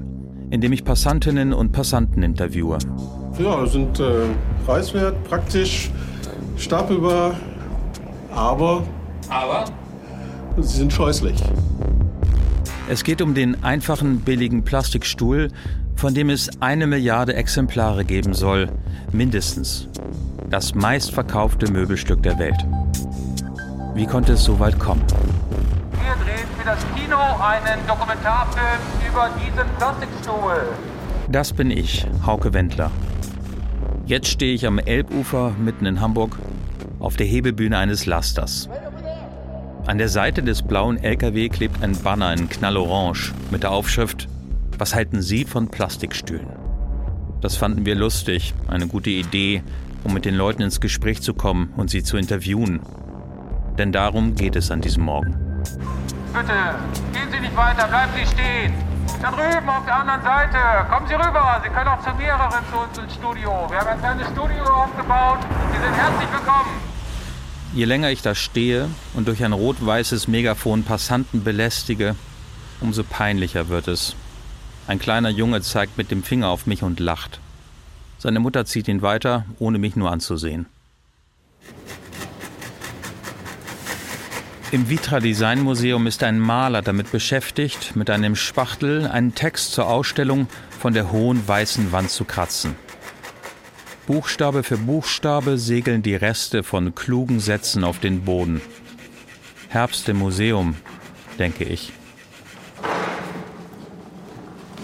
in 0.50 0.61
dem 0.61 0.73
ich 0.73 0.85
Passantinnen 0.85 1.52
und 1.52 1.73
Passanten 1.73 2.23
interviewe. 2.23 2.78
Ja, 3.40 3.66
sind 3.66 3.99
äh, 3.99 4.26
preiswert, 4.64 5.25
praktisch, 5.25 5.90
stapelbar, 6.56 7.35
aber. 8.32 8.85
Aber? 9.28 9.64
Sie 10.59 10.78
sind 10.78 10.92
scheußlich. 10.92 11.42
Es 12.88 13.04
geht 13.04 13.23
um 13.23 13.35
den 13.35 13.62
einfachen, 13.64 14.21
billigen 14.21 14.64
Plastikstuhl, 14.64 15.49
von 15.97 16.14
dem 16.14 16.30
es 16.30 16.50
eine 16.61 16.87
Milliarde 16.87 17.35
Exemplare 17.35 18.04
geben 18.04 18.35
soll, 18.35 18.68
mindestens. 19.12 19.88
Das 20.50 20.75
meistverkaufte 20.75 21.71
Möbelstück 21.73 22.23
der 22.23 22.38
Welt. 22.38 22.66
Wie 23.94 24.06
konnte 24.06 24.35
es 24.35 24.44
so 24.44 24.59
weit 24.59 24.78
kommen? 24.78 25.02
Wir 25.92 26.25
drehen 26.25 26.47
für 26.59 26.64
das 26.64 26.78
Kino 26.94 27.16
einen 27.16 27.87
Dokumentarfilm 27.87 28.80
über 29.09 29.30
diesen 29.38 29.68
Plastikstuhl. 29.78 30.62
Das 31.28 31.52
bin 31.52 31.71
ich, 31.71 32.06
Hauke 32.26 32.52
Wendler. 32.52 32.90
Jetzt 34.04 34.28
stehe 34.28 34.54
ich 34.54 34.66
am 34.66 34.78
Elbufer 34.78 35.52
mitten 35.59 35.87
in 35.87 36.00
Hamburg 36.00 36.37
auf 36.99 37.16
der 37.16 37.26
Hebebühne 37.26 37.78
eines 37.78 38.06
Lasters. 38.06 38.68
An 39.84 39.98
der 39.98 40.08
Seite 40.08 40.44
des 40.44 40.62
blauen 40.62 40.96
LKW 40.96 41.48
klebt 41.48 41.82
ein 41.82 42.00
Banner 42.00 42.32
in 42.32 42.48
Knallorange 42.48 43.32
mit 43.50 43.64
der 43.64 43.72
Aufschrift 43.72 44.28
Was 44.78 44.94
halten 44.94 45.22
Sie 45.22 45.44
von 45.44 45.68
Plastikstühlen? 45.68 46.46
Das 47.40 47.56
fanden 47.56 47.84
wir 47.84 47.96
lustig, 47.96 48.54
eine 48.68 48.86
gute 48.86 49.10
Idee, 49.10 49.64
um 50.04 50.14
mit 50.14 50.24
den 50.24 50.36
Leuten 50.36 50.62
ins 50.62 50.80
Gespräch 50.80 51.20
zu 51.20 51.34
kommen 51.34 51.72
und 51.76 51.90
sie 51.90 52.04
zu 52.04 52.16
interviewen. 52.16 52.80
Denn 53.76 53.90
darum 53.90 54.36
geht 54.36 54.54
es 54.54 54.70
an 54.70 54.80
diesem 54.80 55.02
Morgen. 55.02 55.36
Bitte, 56.32 56.52
gehen 57.12 57.28
Sie 57.32 57.40
nicht 57.40 57.56
weiter, 57.56 57.88
bleiben 57.88 58.12
Sie 58.16 58.26
stehen. 58.26 58.72
Da 59.20 59.32
drüben 59.32 59.68
auf 59.68 59.84
der 59.84 59.96
anderen 59.96 60.22
Seite. 60.22 60.58
Kommen 60.90 61.08
Sie 61.08 61.14
rüber. 61.14 61.60
Sie 61.64 61.70
können 61.70 61.88
auch 61.88 62.02
zu 62.02 62.14
mehreren 62.14 62.64
zu 62.70 62.78
uns 62.78 62.98
ins 62.98 63.14
Studio. 63.14 63.66
Wir 63.68 63.78
haben 63.78 63.88
ein 63.88 63.98
kleines 63.98 64.28
Studio 64.28 64.62
aufgebaut. 64.62 65.40
Sie 65.72 65.78
sind 65.78 65.94
herzlich 65.96 66.32
willkommen. 66.32 66.91
Je 67.75 67.87
länger 67.87 68.11
ich 68.11 68.21
da 68.21 68.35
stehe 68.35 68.91
und 69.14 69.29
durch 69.29 69.43
ein 69.43 69.55
rot-weißes 69.55 70.29
Megafon 70.29 70.83
Passanten 70.83 71.43
belästige, 71.43 72.17
umso 72.83 73.02
peinlicher 73.02 73.69
wird 73.69 73.88
es. 73.88 74.14
Ein 74.87 74.99
kleiner 74.99 75.31
Junge 75.31 75.62
zeigt 75.62 75.97
mit 75.97 76.11
dem 76.11 76.23
Finger 76.23 76.49
auf 76.49 76.67
mich 76.67 76.83
und 76.83 77.00
lacht. 77.00 77.41
Seine 78.19 78.41
Mutter 78.41 78.67
zieht 78.67 78.88
ihn 78.88 79.00
weiter, 79.00 79.47
ohne 79.59 79.79
mich 79.79 79.97
nur 79.97 80.11
anzusehen. 80.11 80.67
Im 84.71 84.91
Vitra 84.91 85.21
Design 85.21 85.62
Museum 85.62 86.07
ist 86.07 86.23
ein 86.23 86.38
Maler 86.38 86.83
damit 86.83 87.11
beschäftigt, 87.11 87.97
mit 87.97 88.11
einem 88.11 88.37
Spachtel 88.37 89.07
einen 89.07 89.35
Text 89.35 89.73
zur 89.73 89.87
Ausstellung 89.87 90.47
von 90.79 90.93
der 90.93 91.11
hohen 91.11 91.47
weißen 91.47 91.91
Wand 91.93 92.11
zu 92.11 92.25
kratzen. 92.25 92.76
Buchstabe 94.12 94.62
für 94.62 94.76
Buchstabe 94.76 95.57
segeln 95.57 96.02
die 96.02 96.14
Reste 96.14 96.62
von 96.62 96.95
klugen 96.95 97.40
Sätzen 97.40 97.83
auf 97.83 97.99
den 97.99 98.26
Boden. 98.26 98.61
Herbst 99.71 100.07
im 100.11 100.19
Museum, 100.19 100.75
denke 101.38 101.64
ich. 101.64 101.95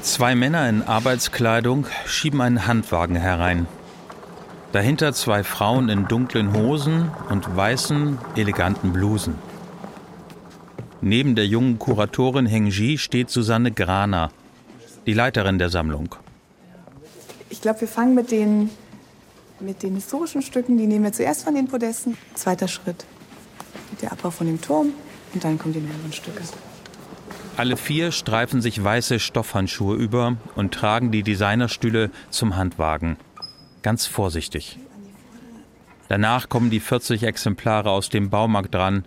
Zwei 0.00 0.35
Männer 0.35 0.66
in 0.70 0.80
Arbeitskleidung 0.80 1.85
schieben 2.06 2.40
einen 2.40 2.66
Handwagen 2.66 3.16
herein. 3.16 3.66
Dahinter 4.73 5.12
zwei 5.12 5.44
Frauen 5.44 5.90
in 5.90 6.08
dunklen 6.08 6.54
Hosen 6.54 7.11
und 7.28 7.54
weißen, 7.54 8.16
eleganten 8.35 8.94
Blusen. 8.94 9.35
Neben 11.02 11.35
der 11.35 11.47
jungen 11.47 11.78
Kuratorin 11.78 12.47
Heng 12.47 12.68
Ji 12.68 12.97
steht 12.97 13.28
Susanne 13.28 13.73
Graner, 13.73 14.30
die 15.04 15.12
Leiterin 15.12 15.58
der 15.58 15.68
Sammlung. 15.68 16.14
Ich 17.50 17.61
glaube, 17.61 17.82
wir 17.82 17.88
fangen 17.88 18.14
mit 18.14 18.30
den 18.30 18.70
mit 19.60 19.82
den 19.82 19.94
historischen 19.94 20.42
Stücken, 20.42 20.78
die 20.78 20.86
nehmen 20.86 21.04
wir 21.04 21.12
zuerst 21.12 21.44
von 21.44 21.54
den 21.54 21.68
Podesten. 21.68 22.16
Zweiter 22.34 22.68
Schritt, 22.68 23.04
der 24.02 24.12
Abbau 24.12 24.30
von 24.30 24.46
dem 24.46 24.60
Turm 24.60 24.92
und 25.34 25.44
dann 25.44 25.58
kommen 25.58 25.74
die 25.74 25.80
neueren 25.80 26.12
Stücke. 26.12 26.42
Alle 27.56 27.76
vier 27.76 28.12
streifen 28.12 28.62
sich 28.62 28.82
weiße 28.82 29.18
Stoffhandschuhe 29.18 29.96
über 29.96 30.36
und 30.54 30.72
tragen 30.72 31.10
die 31.10 31.24
Designerstühle 31.24 32.10
zum 32.30 32.56
Handwagen. 32.56 33.16
Ganz 33.82 34.06
vorsichtig. 34.06 34.78
Danach 36.08 36.48
kommen 36.48 36.70
die 36.70 36.80
40 36.80 37.24
Exemplare 37.24 37.90
aus 37.90 38.08
dem 38.08 38.30
Baumarkt 38.30 38.74
dran 38.74 39.04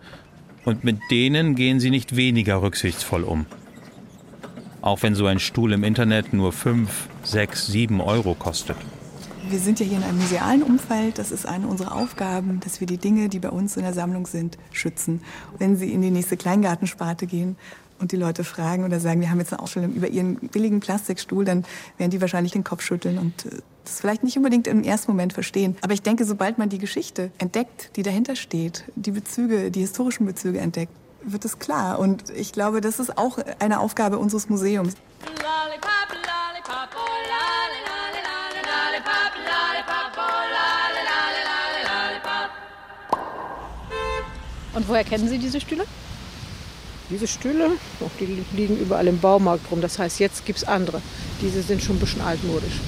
und 0.65 0.83
mit 0.83 0.99
denen 1.09 1.55
gehen 1.55 1.79
sie 1.79 1.89
nicht 1.89 2.15
weniger 2.15 2.61
rücksichtsvoll 2.61 3.23
um. 3.23 3.45
Auch 4.81 5.01
wenn 5.01 5.15
so 5.15 5.27
ein 5.27 5.39
Stuhl 5.39 5.73
im 5.73 5.83
Internet 5.83 6.33
nur 6.33 6.51
5, 6.51 7.07
6, 7.23 7.67
7 7.67 8.01
Euro 8.01 8.35
kostet. 8.35 8.77
Wir 9.51 9.59
sind 9.59 9.81
ja 9.81 9.85
hier 9.85 9.97
in 9.97 10.03
einem 10.03 10.17
musealen 10.17 10.63
Umfeld. 10.63 11.17
Das 11.17 11.29
ist 11.29 11.45
eine 11.45 11.67
unserer 11.67 11.93
Aufgaben, 11.93 12.61
dass 12.61 12.79
wir 12.79 12.87
die 12.87 12.97
Dinge, 12.97 13.27
die 13.27 13.39
bei 13.39 13.49
uns 13.49 13.75
in 13.75 13.83
der 13.83 13.91
Sammlung 13.91 14.25
sind, 14.25 14.57
schützen. 14.71 15.21
Wenn 15.57 15.75
Sie 15.75 15.91
in 15.91 16.01
die 16.01 16.09
nächste 16.09 16.37
Kleingartensparte 16.37 17.27
gehen 17.27 17.57
und 17.99 18.13
die 18.13 18.15
Leute 18.15 18.45
fragen 18.45 18.85
oder 18.85 19.01
sagen, 19.01 19.19
wir 19.19 19.29
haben 19.29 19.39
jetzt 19.39 19.51
eine 19.51 19.61
Ausstellung 19.61 19.91
über 19.91 20.07
Ihren 20.07 20.35
billigen 20.35 20.79
Plastikstuhl, 20.79 21.43
dann 21.43 21.65
werden 21.97 22.11
die 22.11 22.21
wahrscheinlich 22.21 22.53
den 22.53 22.63
Kopf 22.63 22.81
schütteln 22.81 23.17
und 23.17 23.45
äh, 23.45 23.57
das 23.83 23.99
vielleicht 23.99 24.23
nicht 24.23 24.37
unbedingt 24.37 24.67
im 24.67 24.83
ersten 24.83 25.11
Moment 25.11 25.33
verstehen. 25.33 25.75
Aber 25.81 25.91
ich 25.91 26.01
denke, 26.01 26.23
sobald 26.23 26.57
man 26.57 26.69
die 26.69 26.79
Geschichte 26.79 27.29
entdeckt, 27.37 27.91
die 27.97 28.03
dahinter 28.03 28.37
steht, 28.37 28.85
die 28.95 29.11
Bezüge, 29.11 29.69
die 29.69 29.81
historischen 29.81 30.25
Bezüge 30.25 30.59
entdeckt, 30.59 30.93
wird 31.23 31.43
es 31.43 31.59
klar. 31.59 31.99
Und 31.99 32.29
ich 32.29 32.53
glaube, 32.53 32.79
das 32.79 33.01
ist 33.01 33.17
auch 33.17 33.37
eine 33.59 33.81
Aufgabe 33.81 34.17
unseres 34.17 34.47
Museums. 34.47 34.93
Und 44.73 44.87
woher 44.87 45.03
kennen 45.03 45.27
Sie 45.27 45.37
diese 45.37 45.59
Stühle? 45.59 45.85
Diese 47.09 47.27
Stühle, 47.27 47.71
die 48.19 48.43
liegen 48.55 48.77
überall 48.77 49.07
im 49.07 49.19
Baumarkt 49.19 49.69
rum. 49.69 49.81
Das 49.81 49.99
heißt, 49.99 50.19
jetzt 50.19 50.45
gibt 50.45 50.59
es 50.59 50.63
andere. 50.63 51.01
Diese 51.41 51.61
sind 51.61 51.83
schon 51.83 51.97
ein 51.97 51.99
bisschen 51.99 52.21
altmodisch. 52.21 52.79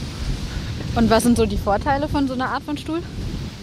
Und 0.95 1.09
was 1.09 1.23
sind 1.23 1.37
so 1.37 1.45
die 1.45 1.57
Vorteile 1.57 2.07
von 2.07 2.27
so 2.27 2.33
einer 2.33 2.49
Art 2.49 2.63
von 2.63 2.77
Stuhl? 2.77 3.01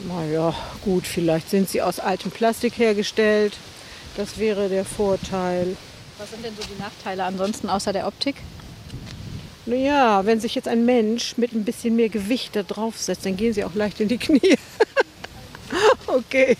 Naja, 0.08 0.54
gut, 0.82 1.06
vielleicht 1.06 1.48
sind 1.48 1.70
sie 1.70 1.80
aus 1.80 1.98
altem 1.98 2.30
Plastik 2.30 2.76
hergestellt. 2.76 3.56
Das 4.16 4.38
wäre 4.38 4.68
der 4.68 4.84
Vorteil. 4.84 5.76
Was 6.18 6.30
sind 6.30 6.44
denn 6.44 6.54
so 6.54 6.62
die 6.62 6.78
Nachteile 6.78 7.24
ansonsten 7.24 7.70
außer 7.70 7.92
der 7.92 8.06
Optik? 8.06 8.36
Naja, 9.64 10.26
wenn 10.26 10.40
sich 10.40 10.54
jetzt 10.54 10.68
ein 10.68 10.84
Mensch 10.84 11.38
mit 11.38 11.52
ein 11.52 11.64
bisschen 11.64 11.96
mehr 11.96 12.08
Gewicht 12.08 12.56
da 12.56 12.62
draufsetzt, 12.62 13.24
dann 13.24 13.36
gehen 13.36 13.54
sie 13.54 13.64
auch 13.64 13.74
leicht 13.74 14.00
in 14.00 14.08
die 14.08 14.18
Knie. 14.18 14.58
okay. 16.06 16.56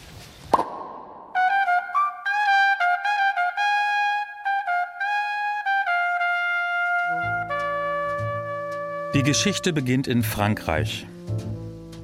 Die 9.21 9.27
Geschichte 9.27 9.75
beginnt 9.75 10.09
in 10.09 10.23
Frankreich. 10.23 11.07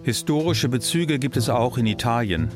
Historische 0.02 0.68
Bezüge 0.68 1.18
gibt 1.18 1.38
es 1.38 1.48
auch 1.48 1.78
in 1.78 1.86
Italien. 1.86 2.50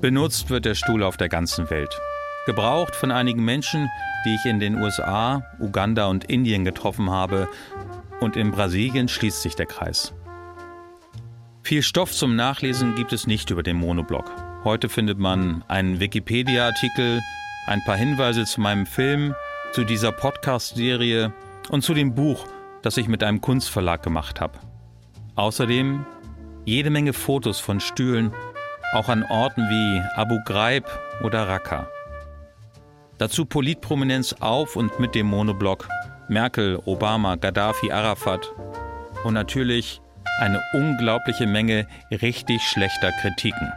Benutzt 0.00 0.50
wird 0.50 0.64
der 0.64 0.74
Stuhl 0.74 1.04
auf 1.04 1.16
der 1.16 1.28
ganzen 1.28 1.70
Welt. 1.70 1.96
Gebraucht 2.44 2.96
von 2.96 3.12
einigen 3.12 3.44
Menschen, 3.44 3.88
die 4.26 4.34
ich 4.34 4.46
in 4.46 4.58
den 4.58 4.82
USA, 4.82 5.44
Uganda 5.60 6.06
und 6.06 6.24
Indien 6.24 6.64
getroffen 6.64 7.08
habe. 7.08 7.46
Und 8.18 8.34
in 8.34 8.50
Brasilien 8.50 9.06
schließt 9.06 9.42
sich 9.42 9.54
der 9.54 9.66
Kreis. 9.66 10.12
Viel 11.62 11.84
Stoff 11.84 12.10
zum 12.10 12.34
Nachlesen 12.34 12.96
gibt 12.96 13.12
es 13.12 13.28
nicht 13.28 13.50
über 13.50 13.62
den 13.62 13.76
Monoblog. 13.76 14.28
Heute 14.64 14.88
findet 14.88 15.20
man 15.20 15.62
einen 15.68 16.00
Wikipedia-Artikel, 16.00 17.20
ein 17.68 17.80
paar 17.86 17.96
Hinweise 17.96 18.44
zu 18.44 18.60
meinem 18.60 18.86
Film, 18.86 19.36
zu 19.70 19.84
dieser 19.84 20.10
Podcast-Serie 20.10 21.32
und 21.68 21.82
zu 21.82 21.94
dem 21.94 22.16
Buch, 22.16 22.48
das 22.84 22.98
ich 22.98 23.08
mit 23.08 23.24
einem 23.24 23.40
Kunstverlag 23.40 24.02
gemacht 24.02 24.42
habe. 24.42 24.58
Außerdem 25.36 26.04
jede 26.66 26.90
Menge 26.90 27.14
Fotos 27.14 27.58
von 27.58 27.80
Stühlen, 27.80 28.32
auch 28.92 29.08
an 29.08 29.24
Orten 29.24 29.62
wie 29.62 30.02
Abu 30.20 30.38
Ghraib 30.44 30.84
oder 31.22 31.48
Raqqa. 31.48 31.88
Dazu 33.16 33.46
Politprominenz 33.46 34.34
auf 34.40 34.76
und 34.76 35.00
mit 35.00 35.14
dem 35.14 35.26
Monoblog, 35.26 35.88
Merkel, 36.28 36.78
Obama, 36.84 37.36
Gaddafi, 37.36 37.90
Arafat 37.90 38.52
und 39.24 39.32
natürlich 39.34 40.02
eine 40.40 40.60
unglaubliche 40.74 41.46
Menge 41.46 41.86
richtig 42.10 42.62
schlechter 42.62 43.12
Kritiken. 43.22 43.72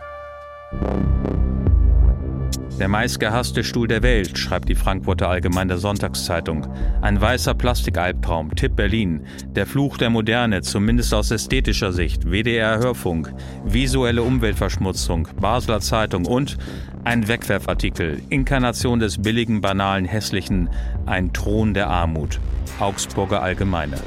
Der 2.80 2.88
meistgehasste 2.88 3.64
Stuhl 3.64 3.88
der 3.88 4.04
Welt, 4.04 4.38
schreibt 4.38 4.70
die 4.70 4.76
Frankfurter 4.76 5.30
Allgemeine 5.30 5.80
Sonntagszeitung. 5.80 6.68
Ein 7.02 7.20
weißer 7.20 7.56
Plastikalbtraum, 7.56 8.54
Tipp 8.54 8.76
Berlin. 8.76 9.26
Der 9.56 9.66
Fluch 9.66 9.98
der 9.98 10.12
Moderne, 10.12 10.62
zumindest 10.62 11.12
aus 11.16 11.32
ästhetischer 11.32 11.92
Sicht. 11.92 12.30
WDR 12.30 12.78
Hörfunk. 12.78 13.34
Visuelle 13.66 14.22
Umweltverschmutzung. 14.22 15.28
Basler 15.42 15.80
Zeitung 15.80 16.26
und 16.28 16.58
ein 17.04 17.28
Wegwerfartikel. 17.28 18.22
Inkarnation 18.30 19.00
des 19.00 19.24
billigen, 19.24 19.60
banalen, 19.60 20.06
hässlichen. 20.06 20.70
Ein 21.08 21.34
Thron 21.34 21.74
der 21.74 21.88
Armut. 21.88 22.40
Augsburger 22.80 23.42
Allgemeine. 23.42 23.98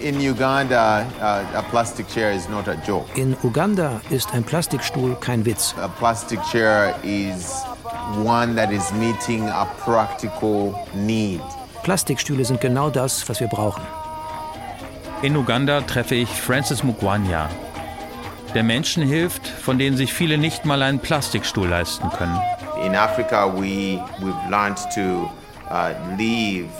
In 0.00 0.20
Uganda, 0.20 1.06
uh, 1.20 1.58
a 1.58 1.62
plastic 1.70 2.08
chair 2.08 2.32
is 2.32 2.48
not 2.48 2.66
a 2.66 2.74
joke. 2.84 3.06
In 3.16 3.36
Uganda 3.44 4.00
ist 4.10 4.34
ein 4.34 4.42
Plastikstuhl 4.42 5.14
kein 5.20 5.44
Witz. 5.44 5.72
A 5.80 5.86
plastic 5.86 6.40
chair 6.50 6.96
is 7.04 7.62
one 8.24 8.56
that 8.56 8.72
is 8.72 8.92
meeting 8.94 9.48
a 9.50 9.66
practical 9.84 10.74
need. 10.94 11.40
Plastikstühle 11.84 12.44
sind 12.44 12.60
genau 12.60 12.90
das, 12.90 13.28
was 13.28 13.38
wir 13.38 13.46
brauchen. 13.46 13.84
In 15.22 15.36
Uganda 15.36 15.82
treffe 15.82 16.16
ich 16.16 16.28
Francis 16.28 16.82
Mugwanya, 16.82 17.48
der 18.52 18.64
Menschen 18.64 19.04
hilft, 19.04 19.46
von 19.46 19.78
denen 19.78 19.96
sich 19.96 20.12
viele 20.12 20.38
nicht 20.38 20.64
mal 20.64 20.82
einen 20.82 20.98
Plastikstuhl 20.98 21.68
leisten 21.68 22.10
können. 22.10 22.36
In 22.84 22.96
Africa, 22.96 23.46
we, 23.46 24.00
we've 24.18 24.50
learned 24.50 24.78
to 24.92 25.30
uh, 25.70 25.94
live 26.18 26.70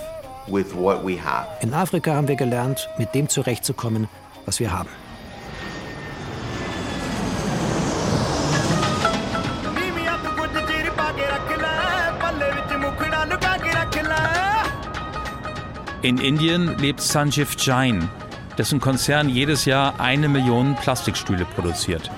with 0.47 0.73
what 0.75 1.03
we 1.03 1.17
have. 1.17 1.47
In 1.61 1.73
Afrika 1.73 2.13
haben 2.13 2.27
wir 2.27 2.35
gelernt, 2.35 2.89
mit 2.97 3.13
dem 3.13 3.29
zurechtzukommen, 3.29 4.07
was 4.45 4.59
wir 4.59 4.71
haben. 4.71 4.89
In 16.01 16.17
Indien 16.17 16.77
lebt 16.79 16.99
Sanjeev 16.99 17.55
Jain, 17.57 18.09
dessen 18.57 18.81
Konzern 18.81 19.29
jedes 19.29 19.63
Jahr 19.63 20.01
eine 20.01 20.27
Million 20.27 20.75
Plastikstühle 20.75 21.45
produziert. 21.45 22.11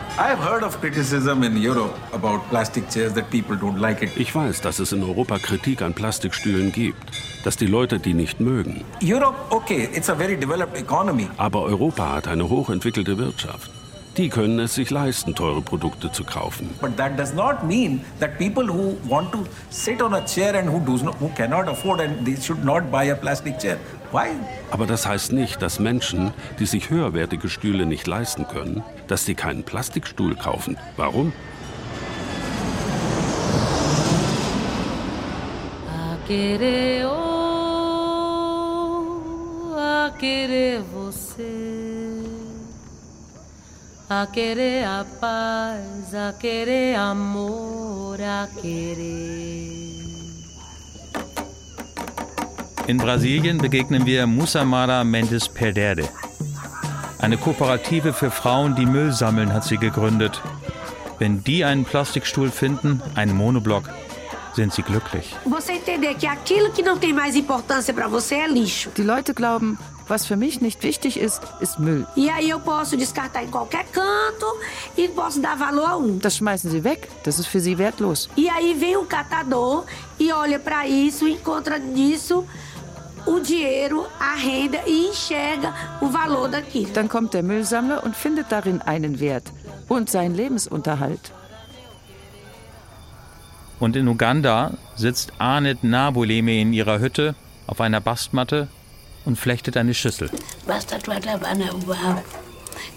Ich 4.17 4.35
weiß, 4.35 4.61
dass 4.61 4.79
es 4.79 4.91
in 4.93 5.03
Europa 5.03 5.37
Kritik 5.39 5.81
an 5.81 5.93
Plastikstühlen 5.93 6.71
gibt, 6.71 7.11
dass 7.43 7.57
die 7.57 7.65
Leute 7.65 7.99
die 7.99 8.13
nicht 8.13 8.39
mögen. 8.39 8.85
Europe, 9.03 9.35
okay, 9.49 9.89
it's 9.93 10.09
a 10.09 10.15
very 10.15 10.37
developed 10.37 10.77
economy. 10.77 11.27
Aber 11.35 11.63
Europa 11.63 12.13
hat 12.13 12.29
eine 12.29 12.47
hochentwickelte 12.47 13.17
Wirtschaft. 13.17 13.69
Die 14.15 14.29
können 14.29 14.59
es 14.59 14.75
sich 14.75 14.89
leisten, 14.89 15.35
teure 15.35 15.61
Produkte 15.61 16.09
zu 16.09 16.23
kaufen. 16.23 16.69
But 16.79 16.95
that 16.95 17.19
does 17.19 17.33
not 17.33 17.65
mean 17.65 17.99
that 18.21 18.37
people 18.37 18.65
who 18.65 18.95
want 19.09 19.33
to 19.33 19.39
sit 19.69 20.01
on 20.01 20.13
a 20.13 20.25
chair 20.25 20.55
and 20.55 20.69
who, 20.69 20.79
does 20.79 21.03
not, 21.03 21.15
who 21.19 21.27
cannot 21.35 21.67
afford 21.67 21.99
and 21.99 22.25
they 22.25 22.37
should 22.41 22.63
not 22.63 22.89
buy 22.89 23.11
a 23.11 23.15
plastic 23.15 23.59
chair. 23.59 23.77
Aber 24.71 24.85
das 24.85 25.05
heißt 25.07 25.31
nicht, 25.31 25.61
dass 25.61 25.79
Menschen, 25.79 26.33
die 26.59 26.65
sich 26.65 26.89
höherwertige 26.89 27.49
Stühle 27.49 27.85
nicht 27.85 28.07
leisten 28.07 28.47
können, 28.47 28.83
dass 29.07 29.25
sie 29.25 29.35
keinen 29.35 29.63
Plastikstuhl 29.63 30.35
kaufen. 30.35 30.77
Warum? 30.97 31.33
A 35.89 36.17
querer, 36.27 37.09
a 39.77 40.09
querer 40.17 40.83
você. 40.93 41.85
A 44.07 44.27
querer 44.27 44.85
a 44.85 45.05
paz, 45.19 46.13
a 46.13 46.31
querer 46.33 46.95
amor, 46.95 48.19
a 48.21 48.47
querer. 48.61 49.94
In 52.87 52.97
Brasilien 52.99 53.57
begegnen 53.57 54.05
wir 54.05 54.27
Musamara 54.27 55.03
Mendes 55.03 55.49
Perderde. 55.49 56.07
Eine 57.17 57.35
Kooperative 57.35 58.13
für 58.13 58.29
Frauen, 58.29 58.75
die 58.75 58.85
Müll 58.85 59.11
sammeln, 59.11 59.51
hat 59.51 59.63
sie 59.63 59.77
gegründet. 59.77 60.39
Wenn 61.17 61.43
die 61.43 61.65
einen 61.65 61.83
Plastikstuhl 61.83 62.51
finden, 62.51 63.01
einen 63.15 63.35
Monoblock, 63.35 63.89
sind 64.53 64.71
sie 64.71 64.83
glücklich. 64.83 65.35
Die 68.97 69.03
Leute 69.03 69.33
glauben, 69.33 69.79
was 70.07 70.27
für 70.27 70.37
mich 70.37 70.61
nicht 70.61 70.83
wichtig 70.83 71.19
ist, 71.19 71.41
ist 71.61 71.79
Müll. 71.79 72.05
E 72.15 72.27
e. 72.27 72.53
Das 76.21 76.37
schmeißen 76.37 76.69
sie 76.69 76.83
weg. 76.83 77.07
Das 77.23 77.39
ist 77.39 77.47
für 77.47 77.59
sie 77.59 77.79
wertlos. 77.79 78.29
E 78.37 78.47
aí 78.47 78.75
vem 78.75 78.97
o 78.97 79.05
catador 79.05 79.85
e 80.19 80.31
olha 80.31 80.59
para 80.59 80.87
isso, 80.87 81.27
encontra 81.27 81.79
nisso 81.79 82.45
o 83.25 83.39
dinheiro, 83.39 84.07
a 84.19 84.35
renda 84.35 84.79
e 84.85 85.07
enxerga 85.07 85.73
o 86.01 86.11
valor 86.11 86.49
daquilo. 86.49 86.93
Dann 86.93 87.09
kommt 87.09 87.33
der 87.33 87.43
Müllsammler 87.43 88.03
und 88.03 88.15
findet 88.15 88.51
darin 88.51 88.81
einen 88.81 89.19
Wert 89.19 89.51
und 89.87 90.09
seinen 90.09 90.35
Lebensunterhalt. 90.35 91.31
Und 93.79 93.95
in 93.95 94.07
Uganda 94.07 94.71
sitzt 94.95 95.33
Anet 95.39 95.83
Nabuleme 95.83 96.59
in 96.59 96.73
ihrer 96.73 96.99
Hütte 96.99 97.35
auf 97.67 97.81
einer 97.81 97.99
Bastmatte 97.99 98.67
und 99.25 99.37
flechtet 99.37 99.75
eine 99.75 99.93
Schüssel. 99.93 100.29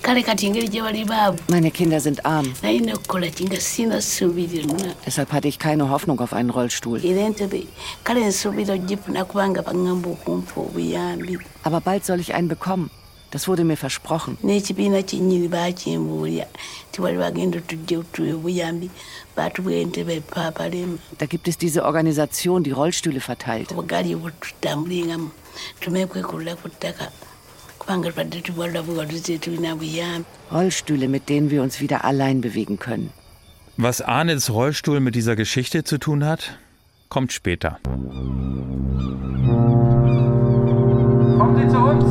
Kale 0.03 0.23
kati 0.23 0.47
engeri 0.47 0.69
gye 0.69 0.83
bali 0.83 1.05
Meine 1.49 1.71
Kinder 1.71 2.01
sind 2.01 2.25
arm. 2.25 2.53
nalina 2.63 2.95
okukola 2.95 3.31
kinga 3.31 3.61
sina 3.61 4.01
ssuubi 4.01 4.47
lyonna 4.47 4.95
Deshalb 5.07 5.33
hatte 5.33 5.49
ich 5.49 5.59
keine 5.59 5.91
Hoffnung 5.91 6.21
auf 6.21 6.33
einen 6.33 6.51
Rollstuhl. 6.51 7.05
era 7.05 7.21
entebe 7.27 7.67
kale 8.05 8.21
nsuubira 8.27 8.75
ogifuna 8.75 9.25
kubanga 9.25 9.61
baŋŋamba 9.63 10.09
okumpa 10.11 10.61
obuyambi 10.61 11.39
Aber 11.65 11.81
bald 11.81 12.05
soll 12.05 12.21
ich 12.21 12.35
einen 12.35 12.49
bekommen. 12.49 12.91
Das 13.31 13.47
wurde 13.47 13.63
mir 13.65 13.77
versprochen. 13.77 14.39
n'ekibiina 14.43 15.03
kyennyini 15.03 15.49
baakimbuulya 15.49 16.47
ti 16.93 17.03
wali 17.03 17.19
bagenda 17.19 17.61
tujja 17.61 17.99
otuwa 17.99 18.35
obuyambi 18.35 18.91
baatuwa 19.37 19.73
entebe 19.73 20.21
paapalema 20.21 20.99
Da 21.19 21.27
gibt 21.27 21.47
es 21.49 21.59
diese 21.59 21.85
Organisation, 21.85 22.63
die 22.65 22.73
Rollstühle 22.73 23.21
verteilt. 23.21 23.69
ku 26.57 26.69
ttaka 26.69 27.13
Rollstühle, 30.53 31.09
mit 31.09 31.29
denen 31.29 31.51
wir 31.51 31.63
uns 31.63 31.81
wieder 31.81 32.05
allein 32.05 32.41
bewegen 32.41 32.79
können. 32.79 33.11
Was 33.77 34.03
Arnets 34.03 34.51
Rollstuhl 34.51 35.01
mit 35.01 35.15
dieser 35.15 35.37
Geschichte 35.37 35.85
zu 35.85 35.99
tun 35.99 36.25
hat, 36.25 36.59
kommt 37.09 37.33
später. 37.33 37.79
Kommen 41.39 41.57
Sie 41.57 41.69
zu 41.69 41.79
uns. 41.79 42.05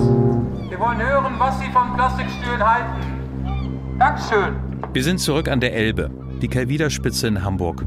Wir 0.69 0.79
wollen 0.79 0.97
hören, 0.99 1.35
was 1.37 1.59
Sie 1.59 1.69
von 1.71 1.93
Plastikstühlen 1.93 2.63
halten. 2.63 3.99
Dankeschön. 3.99 4.55
Wir 4.93 5.03
sind 5.03 5.19
zurück 5.19 5.47
an 5.47 5.59
der 5.59 5.73
Elbe, 5.73 6.09
die 6.41 6.47
Kelwiderspitze 6.47 7.27
in 7.27 7.43
Hamburg. 7.43 7.85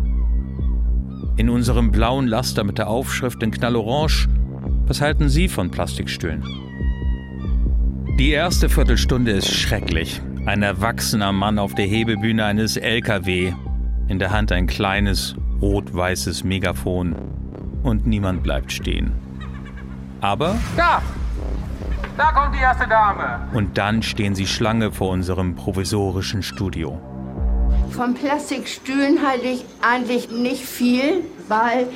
In 1.37 1.48
unserem 1.48 1.90
blauen 1.90 2.29
Laster 2.29 2.62
mit 2.64 2.79
der 2.79 2.88
Aufschrift 2.88 3.42
in 3.42 3.50
Knallorange, 3.50 4.29
was 4.87 5.00
halten 5.00 5.29
Sie 5.29 5.48
von 5.48 5.70
Plastikstühlen? 5.70 6.69
Die 8.20 8.33
erste 8.33 8.68
Viertelstunde 8.68 9.30
ist 9.30 9.50
schrecklich. 9.50 10.20
Ein 10.44 10.62
erwachsener 10.62 11.33
Mann 11.33 11.59
auf 11.59 11.74
der 11.74 11.87
Hebebühne 11.87 12.44
eines 12.44 12.76
LKW, 12.76 13.54
in 14.09 14.18
der 14.18 14.30
Hand 14.30 14.52
ein 14.52 14.66
kleines 14.66 15.37
rot-weißes 15.62 16.44
Megafon. 16.44 17.16
und 17.83 18.06
niemand 18.06 18.42
bleibt 18.42 18.72
stehen. 18.72 19.12
Aber 20.20 20.59
Da! 20.76 21.00
Da 22.18 22.33
kommt 22.33 22.54
die 22.54 22.61
erste 22.61 22.87
Dame. 22.87 23.40
und 23.54 23.78
dann 23.78 24.02
stehen 24.02 24.35
sie 24.35 24.46
Schlange 24.46 24.92
vor 24.92 25.09
unserem 25.09 25.54
provisorischen 25.54 26.42
Studio. 26.42 27.00
Von 27.90 28.12
Plastikstühlen 28.12 29.26
halte 29.26 29.46
ich 29.46 29.64
eigentlich 29.80 30.30
nicht 30.30 30.66
viel, 30.66 31.24
weil 31.48 31.87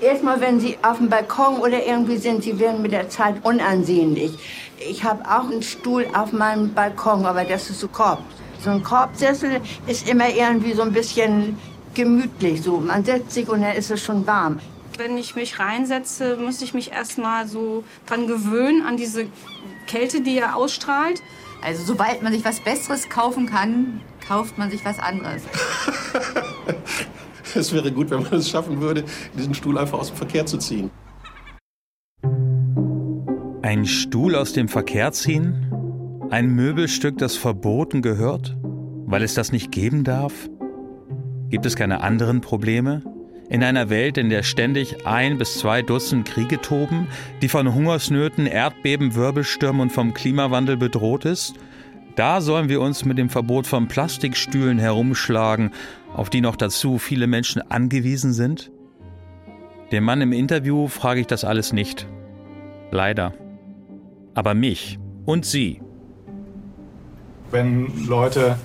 erstmal, 0.00 0.40
wenn 0.40 0.60
sie 0.60 0.78
auf 0.82 0.98
dem 0.98 1.08
Balkon 1.08 1.58
oder 1.58 1.84
irgendwie 1.84 2.16
sind, 2.16 2.42
sie 2.42 2.58
werden 2.58 2.82
mit 2.82 2.92
der 2.92 3.08
Zeit 3.08 3.36
unansehnlich. 3.42 4.32
Ich 4.78 5.04
habe 5.04 5.24
auch 5.24 5.50
einen 5.50 5.62
Stuhl 5.62 6.06
auf 6.14 6.32
meinem 6.32 6.74
Balkon, 6.74 7.24
aber 7.26 7.44
das 7.44 7.70
ist 7.70 7.80
so 7.80 7.88
Korb. 7.88 8.22
So 8.60 8.70
ein 8.70 8.82
Korbsessel 8.82 9.60
ist 9.86 10.08
immer 10.08 10.28
irgendwie 10.28 10.72
so 10.72 10.82
ein 10.82 10.92
bisschen 10.92 11.58
gemütlich. 11.94 12.62
So. 12.62 12.78
Man 12.78 13.04
setzt 13.04 13.32
sich 13.32 13.48
und 13.48 13.62
dann 13.62 13.76
ist 13.76 13.90
es 13.90 14.02
schon 14.02 14.26
warm. 14.26 14.60
Wenn 14.96 15.18
ich 15.18 15.34
mich 15.34 15.58
reinsetze, 15.58 16.36
muss 16.36 16.62
ich 16.62 16.72
mich 16.72 16.92
erstmal 16.92 17.48
so 17.48 17.84
dran 18.06 18.26
gewöhnen, 18.26 18.86
an 18.86 18.96
diese 18.96 19.26
Kälte, 19.86 20.20
die 20.20 20.38
er 20.38 20.56
ausstrahlt. 20.56 21.22
Also 21.62 21.82
sobald 21.84 22.22
man 22.22 22.32
sich 22.32 22.44
was 22.44 22.60
Besseres 22.60 23.08
kaufen 23.08 23.46
kann, 23.46 24.00
kauft 24.26 24.58
man 24.58 24.70
sich 24.70 24.84
was 24.84 24.98
anderes. 24.98 25.42
Es 27.58 27.72
wäre 27.72 27.92
gut, 27.92 28.10
wenn 28.10 28.22
man 28.22 28.34
es 28.34 28.50
schaffen 28.50 28.80
würde, 28.80 29.04
diesen 29.36 29.54
Stuhl 29.54 29.78
einfach 29.78 29.98
aus 29.98 30.08
dem 30.08 30.16
Verkehr 30.16 30.46
zu 30.46 30.58
ziehen. 30.58 30.90
Ein 33.62 33.86
Stuhl 33.86 34.34
aus 34.34 34.52
dem 34.52 34.68
Verkehr 34.68 35.12
ziehen? 35.12 35.70
Ein 36.30 36.48
Möbelstück, 36.48 37.18
das 37.18 37.36
verboten 37.36 38.02
gehört? 38.02 38.56
Weil 39.06 39.22
es 39.22 39.34
das 39.34 39.52
nicht 39.52 39.70
geben 39.72 40.04
darf? 40.04 40.48
Gibt 41.50 41.66
es 41.66 41.76
keine 41.76 42.00
anderen 42.00 42.40
Probleme? 42.40 43.02
In 43.50 43.62
einer 43.62 43.90
Welt, 43.90 44.16
in 44.16 44.30
der 44.30 44.42
ständig 44.42 45.06
ein 45.06 45.38
bis 45.38 45.58
zwei 45.58 45.82
Dutzend 45.82 46.26
Kriege 46.26 46.60
toben, 46.60 47.08
die 47.42 47.48
von 47.48 47.74
Hungersnöten, 47.74 48.46
Erdbeben, 48.46 49.14
Wirbelstürmen 49.14 49.82
und 49.82 49.92
vom 49.92 50.14
Klimawandel 50.14 50.76
bedroht 50.76 51.24
ist? 51.24 51.54
Da 52.16 52.40
sollen 52.40 52.68
wir 52.68 52.80
uns 52.80 53.04
mit 53.04 53.18
dem 53.18 53.28
Verbot 53.28 53.66
von 53.66 53.88
Plastikstühlen 53.88 54.78
herumschlagen, 54.78 55.72
auf 56.14 56.30
die 56.30 56.40
noch 56.40 56.54
dazu 56.56 56.98
viele 56.98 57.26
Menschen 57.26 57.60
angewiesen 57.70 58.32
sind? 58.32 58.70
Dem 59.90 60.04
Mann 60.04 60.20
im 60.20 60.32
Interview 60.32 60.86
frage 60.86 61.20
ich 61.20 61.26
das 61.26 61.44
alles 61.44 61.72
nicht. 61.72 62.06
Leider. 62.90 63.34
Aber 64.34 64.54
mich 64.54 64.98
und 65.24 65.44
Sie. 65.44 65.80
wenn 67.50 68.06
Leute 68.06 68.58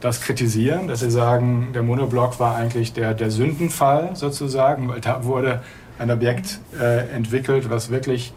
das 0.00 0.20
kritisieren, 0.20 0.88
dass 0.88 1.00
sie 1.00 1.10
sagen, 1.10 1.68
der 1.74 1.82
Monoblock 1.82 2.38
war 2.38 2.54
eigentlich 2.54 2.92
der, 2.92 3.14
der 3.14 3.30
Sündenfall 3.30 4.10
sozusagen, 4.14 4.88
weil 4.88 5.00
da 5.00 5.24
wurde 5.24 5.62
ein 5.98 6.10
Objekt 6.10 6.60
äh, 6.78 7.08
entwickelt, 7.14 7.70
was 7.70 7.90
wirklich 7.90 8.32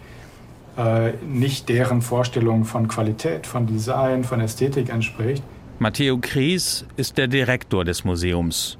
nicht 1.27 1.69
deren 1.69 2.01
Vorstellung 2.01 2.65
von 2.65 2.87
Qualität, 2.87 3.45
von 3.45 3.67
Design, 3.67 4.23
von 4.23 4.39
Ästhetik 4.39 4.89
entspricht. 4.89 5.43
Matteo 5.79 6.17
Kries 6.17 6.85
ist 6.97 7.17
der 7.17 7.27
Direktor 7.27 7.85
des 7.85 8.03
Museums 8.03 8.77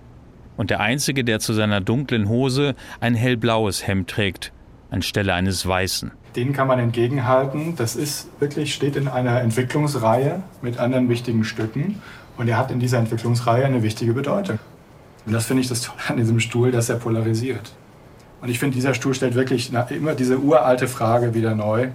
und 0.57 0.69
der 0.69 0.81
Einzige, 0.81 1.23
der 1.23 1.39
zu 1.39 1.53
seiner 1.53 1.79
dunklen 1.79 2.27
Hose 2.27 2.75
ein 2.99 3.15
hellblaues 3.15 3.88
Hemd 3.88 4.09
trägt, 4.09 4.51
anstelle 4.91 5.33
eines 5.33 5.65
weißen. 5.65 6.12
Den 6.35 6.51
kann 6.51 6.67
man 6.67 6.79
entgegenhalten. 6.79 7.75
Das 7.77 7.95
ist 7.95 8.27
wirklich, 8.41 8.73
steht 8.73 8.97
in 8.97 9.07
einer 9.07 9.39
Entwicklungsreihe 9.41 10.43
mit 10.62 10.77
anderen 10.77 11.07
wichtigen 11.07 11.45
Stücken. 11.45 12.01
Und 12.38 12.49
er 12.49 12.57
hat 12.57 12.71
in 12.71 12.79
dieser 12.79 12.99
Entwicklungsreihe 12.99 13.65
eine 13.65 13.83
wichtige 13.83 14.13
Bedeutung. 14.13 14.59
Und 15.25 15.31
das 15.31 15.45
finde 15.45 15.62
ich 15.62 15.69
das 15.69 15.81
Tolle 15.81 16.01
an 16.09 16.17
diesem 16.17 16.39
Stuhl, 16.39 16.71
dass 16.71 16.89
er 16.89 16.97
polarisiert. 16.97 17.71
Und 18.41 18.49
ich 18.49 18.60
finde, 18.60 18.75
dieser 18.75 18.93
Stuhl 18.93 19.13
stellt 19.13 19.36
wirklich 19.36 19.71
immer 19.89 20.15
diese 20.15 20.39
uralte 20.39 20.88
Frage 20.88 21.34
wieder 21.34 21.56
neu. 21.56 21.89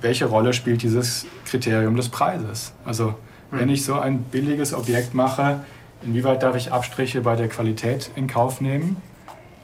Welche 0.00 0.26
Rolle 0.26 0.52
spielt 0.52 0.82
dieses 0.82 1.26
Kriterium 1.46 1.96
des 1.96 2.08
Preises? 2.08 2.72
Also, 2.84 3.14
wenn 3.50 3.68
ich 3.68 3.84
so 3.84 3.94
ein 3.98 4.22
billiges 4.22 4.74
Objekt 4.74 5.14
mache, 5.14 5.60
inwieweit 6.04 6.42
darf 6.42 6.56
ich 6.56 6.72
Abstriche 6.72 7.20
bei 7.20 7.36
der 7.36 7.48
Qualität 7.48 8.10
in 8.16 8.26
Kauf 8.26 8.60
nehmen? 8.60 8.96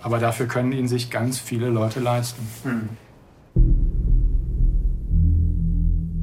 Aber 0.03 0.19
dafür 0.19 0.47
können 0.47 0.73
ihn 0.73 0.87
sich 0.87 1.11
ganz 1.11 1.38
viele 1.38 1.69
Leute 1.69 2.01
leisten. 2.01 2.47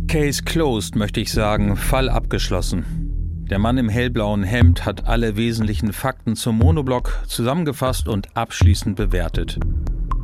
Case 0.08 0.44
closed, 0.44 0.96
möchte 0.96 1.20
ich 1.20 1.32
sagen, 1.32 1.76
Fall 1.76 2.10
abgeschlossen. 2.10 3.05
Der 3.50 3.60
Mann 3.60 3.78
im 3.78 3.90
hellblauen 3.90 4.42
Hemd 4.42 4.86
hat 4.86 5.08
alle 5.08 5.38
wesentlichen 5.38 5.94
Fakten 5.94 6.36
zum 6.36 6.58
Monoblock 6.58 7.20
zusammengefasst 7.28 8.08
und 8.08 8.36
abschließend 8.36 8.96
bewertet. 8.96 9.60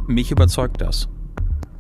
Mich 0.07 0.31
überzeugt 0.31 0.81
das. 0.81 1.07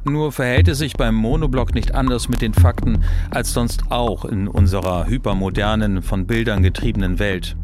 Nur 0.03 0.31
verhält 0.31 0.67
es 0.67 0.77
sich 0.77 0.93
beim 0.93 1.15
Monoblock 1.15 1.73
nicht 1.73 1.95
anders 1.95 2.29
mit 2.29 2.41
den 2.41 2.53
Fakten 2.53 3.03
als 3.31 3.53
sonst 3.53 3.85
auch 3.89 4.23
in 4.23 4.47
unserer 4.47 5.07
hypermodernen, 5.07 6.03
von 6.03 6.27
Bildern 6.27 6.61
getriebenen 6.61 7.17
Welt. 7.17 7.55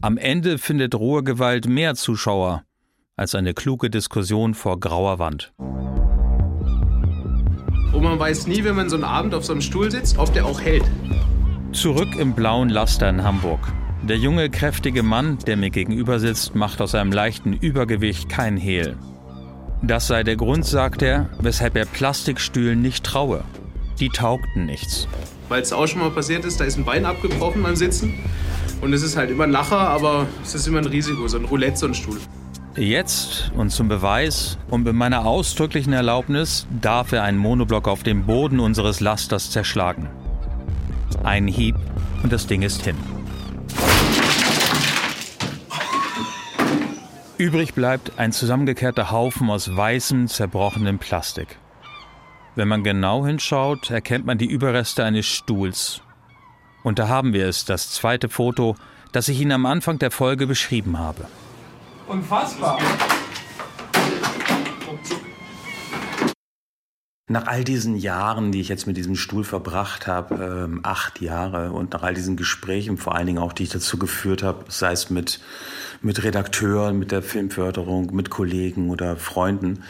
Am 0.00 0.18
Ende 0.18 0.58
findet 0.58 0.96
rohe 0.96 1.22
Gewalt 1.22 1.68
mehr 1.68 1.94
Zuschauer 1.94 2.64
als 3.16 3.36
eine 3.36 3.54
kluge 3.54 3.88
Diskussion 3.88 4.54
vor 4.54 4.80
grauer 4.80 5.20
Wand. 5.20 5.54
Und 7.92 8.02
man 8.02 8.18
weiß 8.18 8.48
nie, 8.48 8.64
wenn 8.64 8.74
man 8.74 8.90
so 8.90 8.96
einen 8.96 9.04
Abend 9.04 9.32
auf 9.34 9.44
so 9.44 9.52
einem 9.52 9.62
Stuhl 9.62 9.90
sitzt, 9.92 10.18
ob 10.18 10.32
der 10.34 10.44
auch 10.44 10.60
hält. 10.60 10.84
Zurück 11.76 12.16
im 12.16 12.32
blauen 12.32 12.70
Laster 12.70 13.10
in 13.10 13.22
Hamburg. 13.22 13.60
Der 14.02 14.16
junge, 14.16 14.48
kräftige 14.48 15.02
Mann, 15.02 15.36
der 15.46 15.58
mir 15.58 15.68
gegenüber 15.68 16.18
sitzt, 16.18 16.54
macht 16.54 16.80
aus 16.80 16.92
seinem 16.92 17.12
leichten 17.12 17.52
Übergewicht 17.52 18.30
kein 18.30 18.56
Hehl. 18.56 18.96
Das 19.82 20.06
sei 20.06 20.22
der 20.22 20.36
Grund, 20.36 20.64
sagt 20.64 21.02
er, 21.02 21.28
weshalb 21.38 21.76
er 21.76 21.84
Plastikstühlen 21.84 22.80
nicht 22.80 23.04
traue. 23.04 23.44
Die 24.00 24.08
taugten 24.08 24.64
nichts. 24.64 25.06
Weil 25.50 25.60
es 25.60 25.74
auch 25.74 25.86
schon 25.86 26.00
mal 26.00 26.10
passiert 26.10 26.46
ist, 26.46 26.58
da 26.60 26.64
ist 26.64 26.78
ein 26.78 26.86
Bein 26.86 27.04
abgebrochen 27.04 27.62
beim 27.62 27.76
Sitzen. 27.76 28.14
Und 28.80 28.94
es 28.94 29.02
ist 29.02 29.18
halt 29.18 29.30
immer 29.30 29.44
ein 29.44 29.52
Lacher, 29.52 29.78
aber 29.78 30.26
es 30.42 30.54
ist 30.54 30.66
immer 30.66 30.78
ein 30.78 30.86
Risiko, 30.86 31.28
so 31.28 31.36
ein 31.36 31.44
Roulette, 31.44 31.76
so 31.76 31.86
ein 31.86 31.94
Stuhl. 31.94 32.16
Jetzt 32.74 33.52
und 33.54 33.68
zum 33.68 33.88
Beweis 33.88 34.56
und 34.70 34.84
mit 34.84 34.94
meiner 34.94 35.26
ausdrücklichen 35.26 35.92
Erlaubnis 35.92 36.66
darf 36.80 37.12
er 37.12 37.22
einen 37.22 37.38
Monoblock 37.38 37.86
auf 37.86 38.02
dem 38.02 38.24
Boden 38.24 38.60
unseres 38.60 39.00
Lasters 39.00 39.50
zerschlagen. 39.50 40.08
Ein 41.24 41.46
Hieb 41.46 41.76
und 42.22 42.32
das 42.32 42.46
Ding 42.46 42.62
ist 42.62 42.82
hin. 42.82 42.96
Übrig 47.38 47.74
bleibt 47.74 48.18
ein 48.18 48.32
zusammengekehrter 48.32 49.10
Haufen 49.10 49.50
aus 49.50 49.76
weißem, 49.76 50.28
zerbrochenem 50.28 50.98
Plastik. 50.98 51.58
Wenn 52.54 52.68
man 52.68 52.82
genau 52.82 53.26
hinschaut, 53.26 53.90
erkennt 53.90 54.24
man 54.24 54.38
die 54.38 54.46
Überreste 54.46 55.04
eines 55.04 55.26
Stuhls. 55.26 56.00
Und 56.82 56.98
da 56.98 57.08
haben 57.08 57.34
wir 57.34 57.46
es, 57.46 57.66
das 57.66 57.90
zweite 57.90 58.30
Foto, 58.30 58.76
das 59.12 59.28
ich 59.28 59.40
Ihnen 59.40 59.52
am 59.52 59.66
Anfang 59.66 59.98
der 59.98 60.10
Folge 60.10 60.46
beschrieben 60.46 60.98
habe. 60.98 61.26
Unfassbar. 62.08 62.78
Nach 67.28 67.48
all 67.48 67.64
diesen 67.64 67.96
Jahren, 67.96 68.52
die 68.52 68.60
ich 68.60 68.68
jetzt 68.68 68.86
mit 68.86 68.96
diesem 68.96 69.16
Stuhl 69.16 69.42
verbracht 69.42 70.06
habe, 70.06 70.36
ähm, 70.36 70.80
acht 70.84 71.20
Jahre, 71.20 71.72
und 71.72 71.92
nach 71.92 72.04
all 72.04 72.14
diesen 72.14 72.36
Gesprächen, 72.36 72.98
vor 72.98 73.16
allen 73.16 73.26
Dingen 73.26 73.40
auch, 73.40 73.52
die 73.52 73.64
ich 73.64 73.68
dazu 73.70 73.98
geführt 73.98 74.44
habe, 74.44 74.66
sei 74.68 74.92
es 74.92 75.10
mit, 75.10 75.40
mit 76.02 76.22
Redakteuren, 76.22 76.96
mit 77.00 77.10
der 77.10 77.22
Filmförderung, 77.22 78.14
mit 78.14 78.30
Kollegen 78.30 78.90
oder 78.90 79.16
Freunden, 79.16 79.82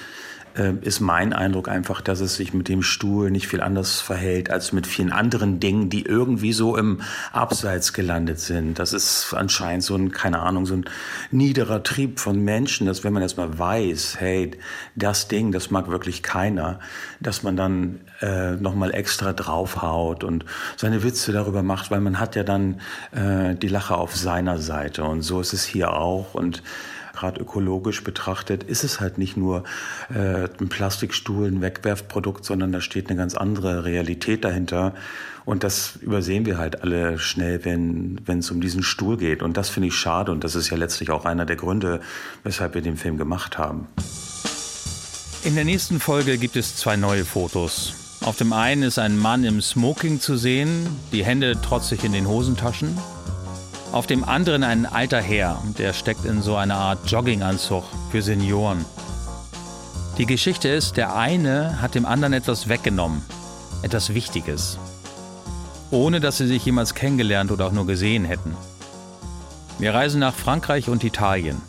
äh, 0.57 0.73
ist 0.81 1.01
mein 1.01 1.33
Eindruck 1.33 1.69
einfach, 1.69 2.01
dass 2.01 2.21
es 2.21 2.37
sich 2.37 2.55
mit 2.55 2.69
dem 2.69 2.83
Stuhl 2.83 3.31
nicht 3.31 3.49
viel 3.49 3.61
anders 3.61 4.01
verhält 4.01 4.51
als 4.51 4.73
mit 4.73 4.87
vielen 4.87 5.12
anderen 5.12 5.61
Dingen, 5.61 5.90
die 5.90 6.05
irgendwie 6.05 6.53
so 6.53 6.77
im 6.77 7.01
Abseits 7.33 7.92
gelandet 7.92 8.40
sind. 8.40 8.79
Das 8.79 8.92
ist 8.92 9.35
anscheinend 9.35 9.85
so 9.85 9.95
ein, 9.95 10.12
keine 10.12 10.40
Ahnung, 10.40 10.66
so 10.66 10.75
ein 10.75 10.85
niederer 11.31 11.83
Trieb 11.83 12.21
von 12.21 12.42
Menschen, 12.42 12.87
dass 12.87 13.05
wenn 13.05 13.12
man 13.12 13.23
erstmal 13.23 13.59
weiß, 13.59 14.16
hey, 14.19 14.53
das 14.95 15.29
Ding, 15.29 15.53
das 15.53 15.71
mag 15.71 15.88
wirklich 15.88 16.23
keiner, 16.23 16.81
dass 17.21 17.42
man 17.42 17.57
dann 17.57 18.01
äh, 18.21 18.53
nochmal 18.53 18.95
extra 18.95 19.33
draufhaut 19.33 20.25
und 20.25 20.45
seine 20.77 21.03
Witze 21.03 21.33
darüber 21.33 21.62
macht, 21.62 21.90
weil 21.90 22.01
man 22.01 22.19
hat 22.19 22.37
ja 22.37 22.42
dann 22.42 22.81
äh, 23.12 23.55
die 23.55 23.69
Lache 23.69 23.97
auf 23.97 24.16
seiner 24.16 24.59
Seite. 24.59 25.05
Und 25.05 25.23
so 25.23 25.40
ist 25.40 25.53
es 25.53 25.64
hier 25.64 25.92
auch. 25.92 26.35
Und 26.35 26.62
gerade 27.16 27.40
ökologisch 27.40 28.05
betrachtet, 28.05 28.62
ist 28.62 28.85
es 28.85 29.00
halt 29.00 29.18
nicht 29.18 29.37
nur 29.37 29.64
äh, 30.14 30.48
ein 30.61 30.68
Plastikstuhl, 30.68 31.48
ein 31.48 31.61
Wegwerfprodukt, 31.61 32.44
sondern 32.44 32.72
da 32.72 32.81
steht 32.81 33.09
eine 33.09 33.16
ganz 33.16 33.35
andere 33.35 33.85
Realität 33.85 34.44
dahinter. 34.44 34.94
Und 35.44 35.64
das 35.64 35.96
übersehen 36.00 36.44
wir 36.44 36.59
halt 36.59 36.83
alle 36.83 37.18
schnell, 37.18 37.64
wenn 37.64 38.20
wenn 38.26 38.40
es 38.40 38.50
um 38.50 38.61
diesen 38.61 38.83
Stuhl 38.83 39.16
geht. 39.16 39.42
Und 39.42 39.57
das 39.57 39.68
finde 39.70 39.88
ich 39.88 39.96
schade. 39.96 40.33
Und 40.33 40.44
das 40.44 40.55
ist 40.55 40.70
ja 40.70 40.76
letztlich 40.76 41.11
auch 41.11 41.24
einer 41.24 41.46
der 41.46 41.57
Gründe, 41.57 42.00
weshalb 42.44 42.74
wir 42.74 42.83
den 42.83 42.96
Film 42.96 43.16
gemacht 43.16 43.57
haben. 43.57 43.87
In 45.44 45.55
der 45.55 45.64
nächsten 45.64 46.00
Folge 46.00 46.38
gibt 46.38 46.57
es 46.57 46.76
zwei 46.76 46.96
neue 46.96 47.24
Fotos. 47.24 47.94
Auf 48.22 48.37
dem 48.37 48.52
einen 48.52 48.83
ist 48.83 48.98
ein 48.98 49.16
Mann 49.16 49.44
im 49.44 49.61
Smoking 49.61 50.18
zu 50.20 50.37
sehen, 50.37 50.88
die 51.12 51.24
Hände 51.24 51.61
trotzig 51.61 52.02
in 52.02 52.12
den 52.12 52.26
Hosentaschen. 52.26 52.98
Auf 53.97 54.07
dem 54.07 54.25
anderen 54.25 54.63
ein 54.63 54.85
alter 54.85 55.23
Herr, 55.23 55.63
der 55.79 55.95
steckt 55.95 56.27
in 56.27 56.43
so 56.43 56.55
einer 56.55 56.75
Art 56.75 57.11
Jogginganzug 57.11 57.83
für 58.11 58.21
Senioren. 58.21 58.85
Die 60.19 60.27
Geschichte 60.27 60.69
ist, 60.69 60.99
der 60.99 61.17
eine 61.17 61.81
hat 61.81 61.95
dem 61.95 62.05
anderen 62.05 62.35
etwas 62.35 62.69
weggenommen, 62.69 63.23
etwas 63.81 64.13
Wichtiges, 64.13 64.79
ohne 65.91 66.21
dass 66.21 66.37
sie 66.37 66.47
sich 66.47 66.63
jemals 66.67 66.95
kennengelernt 66.95 67.51
oder 67.51 67.69
auch 67.69 67.73
nur 67.73 67.87
gesehen 67.87 68.27
hätten. 68.27 68.55
Wir 69.79 69.95
reisen 69.95 70.21
nach 70.21 70.35
Frankreich 70.35 70.91
und 70.91 71.03
Italien, 71.03 71.63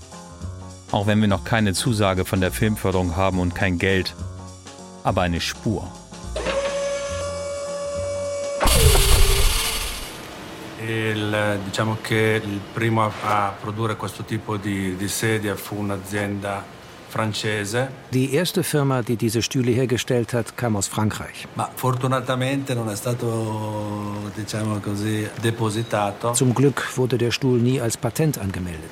auch 0.92 1.08
wenn 1.08 1.22
wir 1.22 1.30
noch 1.30 1.46
keine 1.46 1.74
Zusage 1.74 2.26
von 2.26 2.42
der 2.42 2.52
Filmförderung 2.52 3.16
haben 3.16 3.40
und 3.40 3.56
kein 3.56 3.80
Geld, 3.80 4.16
aber 5.06 5.22
eine 5.22 5.40
Spur. 5.40 5.90
Il, 10.88 11.60
diciamo 11.66 11.98
che 12.02 12.42
il 12.42 12.60
primo 12.74 13.04
a, 13.04 13.12
a 13.24 13.52
produrre 13.52 13.98
questo 13.98 14.24
tipo 14.24 14.56
di, 14.56 14.96
di 14.96 15.08
sedia 15.10 15.56
fu 15.56 15.76
un'azienda 15.76 16.64
francese, 17.08 17.90
Die 18.10 18.32
erste 18.32 18.64
Firma, 18.64 19.02
die 19.02 19.16
diese 19.16 19.42
Stühle 19.42 19.72
hergestellt 19.72 20.34
hat, 20.34 20.56
kam 20.56 20.76
aus 20.76 20.88
Frankreich. 20.88 21.48
stato, 22.96 24.32
diciamo 24.36 24.80
così. 24.80 25.28
Zum 26.34 26.54
Glück 26.54 26.96
wurde 26.96 27.18
der 27.18 27.32
Stuhl 27.32 27.60
nie 27.60 27.82
als 27.82 27.98
Patent 27.98 28.38
angemeldet. 28.38 28.92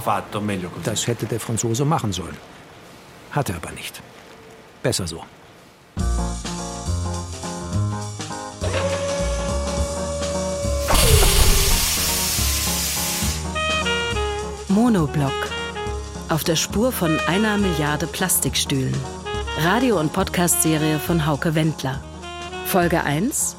Fatto. 0.00 0.42
Das 0.84 1.06
hätte 1.06 1.26
der 1.26 1.40
Franzose 1.40 1.84
machen 1.84 2.12
sollen. 2.12 2.36
Hat 3.30 3.48
er 3.48 3.56
aber 3.56 3.72
nicht. 3.72 4.02
Besser 4.82 5.06
so. 5.06 5.24
Monoblock. 14.74 15.30
Auf 16.28 16.42
der 16.42 16.56
Spur 16.56 16.90
von 16.90 17.16
einer 17.28 17.56
Milliarde 17.58 18.08
Plastikstühlen. 18.08 18.94
Radio- 19.60 20.00
und 20.00 20.12
Podcast-Serie 20.12 20.98
von 20.98 21.24
Hauke 21.24 21.54
Wendler. 21.54 22.02
Folge 22.66 23.04
1. 23.04 23.54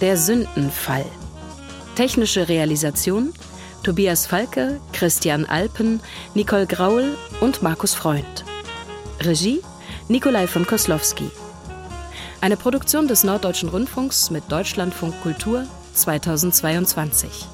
Der 0.00 0.16
Sündenfall. 0.16 1.06
Technische 1.96 2.48
Realisation 2.48 3.32
Tobias 3.82 4.26
Falke, 4.26 4.80
Christian 4.92 5.44
Alpen, 5.44 5.98
Nicole 6.34 6.68
Graul 6.68 7.16
und 7.40 7.60
Markus 7.64 7.94
Freund. 7.94 8.44
Regie 9.22 9.60
Nikolai 10.06 10.46
von 10.46 10.64
Koslowski. 10.64 11.32
Eine 12.40 12.56
Produktion 12.56 13.08
des 13.08 13.24
Norddeutschen 13.24 13.70
Rundfunks 13.70 14.30
mit 14.30 14.44
Deutschlandfunk 14.52 15.20
Kultur 15.20 15.64
2022. 15.94 17.48